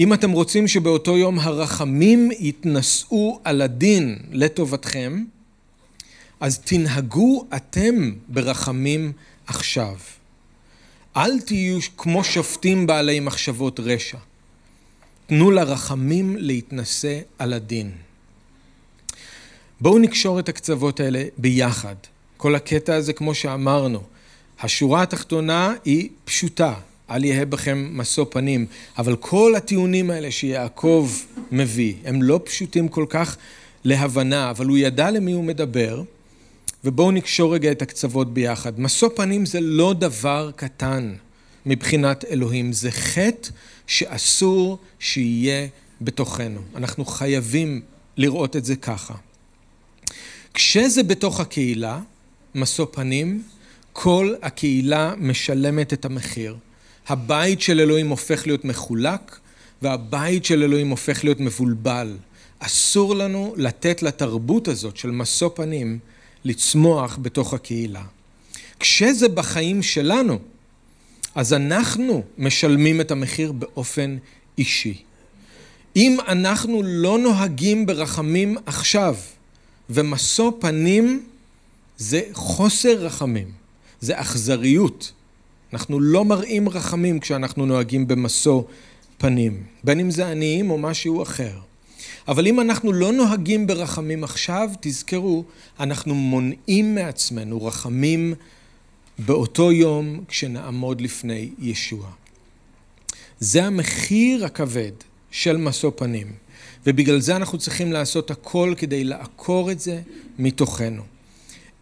[0.00, 5.24] אם אתם רוצים שבאותו יום הרחמים יתנשאו על הדין לטובתכם,
[6.40, 9.12] אז תנהגו אתם ברחמים
[9.46, 9.94] עכשיו.
[11.16, 14.18] אל תהיו כמו שופטים בעלי מחשבות רשע.
[15.26, 17.92] תנו לרחמים להתנשא על הדין.
[19.80, 21.94] בואו נקשור את הקצוות האלה ביחד.
[22.36, 24.02] כל הקטע הזה, כמו שאמרנו,
[24.60, 26.74] השורה התחתונה היא פשוטה.
[27.10, 28.66] אל יהא בכם משוא פנים.
[28.98, 31.10] אבל כל הטיעונים האלה שיעקב
[31.52, 33.36] מביא, הם לא פשוטים כל כך
[33.84, 36.02] להבנה, אבל הוא ידע למי הוא מדבר,
[36.84, 38.80] ובואו נקשור רגע את הקצוות ביחד.
[38.80, 41.14] משוא פנים זה לא דבר קטן.
[41.68, 42.72] מבחינת אלוהים.
[42.72, 43.50] זה חטא
[43.86, 45.66] שאסור שיהיה
[46.00, 46.60] בתוכנו.
[46.74, 47.80] אנחנו חייבים
[48.16, 49.14] לראות את זה ככה.
[50.54, 52.00] כשזה בתוך הקהילה,
[52.54, 53.42] משוא פנים,
[53.92, 56.56] כל הקהילה משלמת את המחיר.
[57.08, 59.38] הבית של אלוהים הופך להיות מחולק,
[59.82, 62.16] והבית של אלוהים הופך להיות מבולבל.
[62.58, 65.98] אסור לנו לתת לתרבות הזאת של משוא פנים
[66.44, 68.02] לצמוח בתוך הקהילה.
[68.80, 70.38] כשזה בחיים שלנו,
[71.34, 74.16] אז אנחנו משלמים את המחיר באופן
[74.58, 75.02] אישי.
[75.96, 79.16] אם אנחנו לא נוהגים ברחמים עכשיו,
[79.90, 81.26] ומשוא פנים
[81.98, 83.52] זה חוסר רחמים,
[84.00, 85.12] זה אכזריות.
[85.72, 88.62] אנחנו לא מראים רחמים כשאנחנו נוהגים במשוא
[89.18, 91.58] פנים, בין אם זה עניים או משהו אחר.
[92.28, 95.44] אבל אם אנחנו לא נוהגים ברחמים עכשיו, תזכרו,
[95.80, 98.34] אנחנו מונעים מעצמנו רחמים
[99.18, 102.10] באותו יום כשנעמוד לפני ישוע.
[103.40, 104.92] זה המחיר הכבד
[105.30, 106.32] של משוא פנים,
[106.86, 110.00] ובגלל זה אנחנו צריכים לעשות הכל כדי לעקור את זה
[110.38, 111.02] מתוכנו.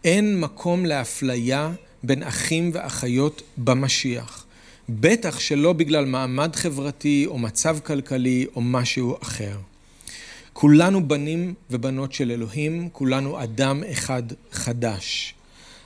[0.03, 1.71] אין מקום לאפליה
[2.03, 4.45] בין אחים ואחיות במשיח.
[4.89, 9.57] בטח שלא בגלל מעמד חברתי או מצב כלכלי או משהו אחר.
[10.53, 15.33] כולנו בנים ובנות של אלוהים, כולנו אדם אחד חדש.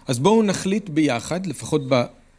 [0.08, 1.82] אז בואו נחליט ביחד, לפחות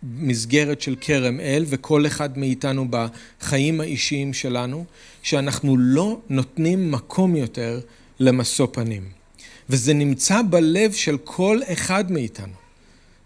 [0.02, 4.84] במסגרת של כרם אל וכל אחד מאיתנו בחיים האישיים שלנו,
[5.22, 7.80] שאנחנו לא נותנים מקום יותר
[8.20, 9.08] למשוא פנים.
[9.68, 12.61] וזה נמצא בלב של כל אחד מאיתנו.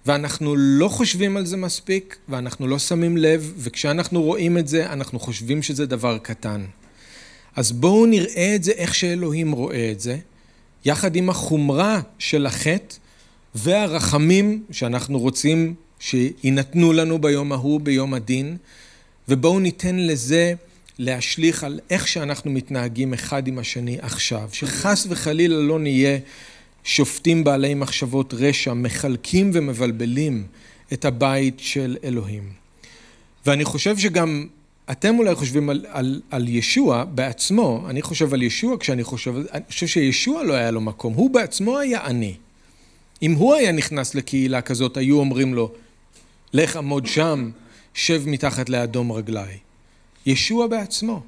[0.06, 5.20] ואנחנו לא חושבים על זה מספיק, ואנחנו לא שמים לב, וכשאנחנו רואים את זה, אנחנו
[5.20, 6.64] חושבים שזה דבר קטן.
[7.56, 10.18] אז בואו נראה את זה איך שאלוהים רואה את זה,
[10.84, 12.94] יחד עם החומרה של החטא
[13.54, 18.56] והרחמים שאנחנו רוצים שיינתנו לנו ביום ההוא, ביום הדין,
[19.28, 20.54] ובואו ניתן לזה
[20.98, 26.18] להשליך על איך שאנחנו מתנהגים אחד עם השני עכשיו, שחס וחלילה לא נהיה
[26.86, 30.46] שופטים בעלי מחשבות רשע, מחלקים ומבלבלים
[30.92, 32.50] את הבית של אלוהים.
[33.46, 34.46] ואני חושב שגם
[34.90, 39.62] אתם אולי חושבים על, על, על ישוע בעצמו, אני חושב על ישוע כשאני חושב, אני
[39.68, 42.34] חושב שישוע לא היה לו מקום, הוא בעצמו היה עני.
[43.22, 45.72] אם הוא היה נכנס לקהילה כזאת, היו אומרים לו,
[46.52, 47.50] לך עמוד שם,
[47.94, 49.58] שב מתחת לאדום רגליי.
[50.26, 51.22] ישוע בעצמו,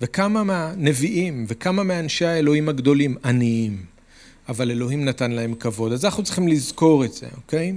[0.00, 3.97] וכמה מהנביאים וכמה מאנשי האלוהים הגדולים עניים,
[4.48, 5.92] אבל אלוהים נתן להם כבוד.
[5.92, 7.72] אז אנחנו צריכים לזכור את זה, אוקיי?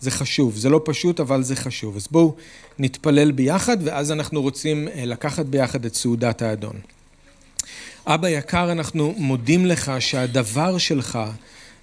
[0.00, 1.96] זה חשוב, זה לא פשוט, אבל זה חשוב.
[1.96, 2.34] אז בואו
[2.78, 6.76] נתפלל ביחד, ואז אנחנו רוצים אה, לקחת ביחד את סעודת האדון.
[8.06, 11.18] אבא יקר, אנחנו מודים לך שהדבר שלך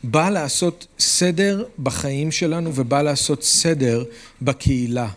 [0.04, 4.04] בא לעשות סדר בחיים שלנו ובא לעשות סדר
[4.42, 5.08] בקהילה.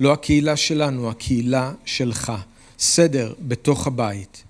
[0.00, 2.32] לא הקהילה שלנו, הקהילה שלך.
[2.78, 4.42] סדר בתוך הבית.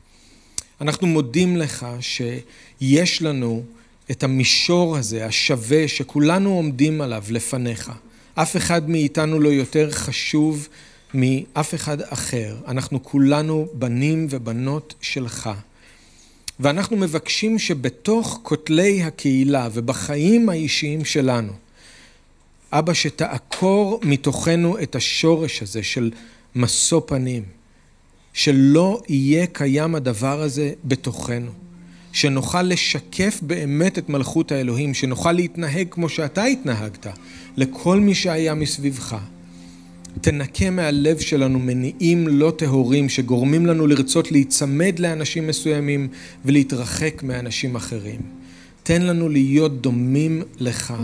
[0.81, 3.63] אנחנו מודים לך שיש לנו
[4.11, 7.93] את המישור הזה, השווה, שכולנו עומדים עליו לפניך.
[8.35, 10.69] אף אחד מאיתנו לא יותר חשוב
[11.15, 12.57] מאף אחד אחר.
[12.69, 15.51] אנחנו כולנו בנים ובנות שלך.
[16.61, 21.53] ואנחנו מבקשים שבתוך כותלי הקהילה ובחיים האישיים שלנו,
[22.73, 26.11] אבא, שתעקור מתוכנו את השורש הזה של
[26.55, 27.43] משוא פנים,
[28.33, 31.66] שלא יהיה קיים הדבר הזה בתוכנו.
[32.17, 37.07] שנוכל לשקף באמת את מלכות האלוהים, שנוכל להתנהג כמו שאתה התנהגת
[37.57, 39.17] לכל מי שהיה מסביבך.
[40.21, 46.09] תנקה מהלב שלנו מניעים לא טהורים שגורמים לנו לרצות להיצמד לאנשים מסוימים
[46.45, 48.21] ולהתרחק מאנשים אחרים.
[48.83, 50.95] תן לנו להיות דומים לך.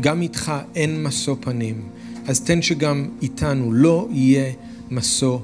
[0.00, 1.82] גם איתך אין משוא פנים,
[2.26, 4.52] אז תן שגם איתנו לא יהיה
[4.90, 5.38] משוא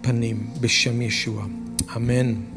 [0.00, 1.46] פנים בשם ישוע.
[1.96, 2.55] אמן.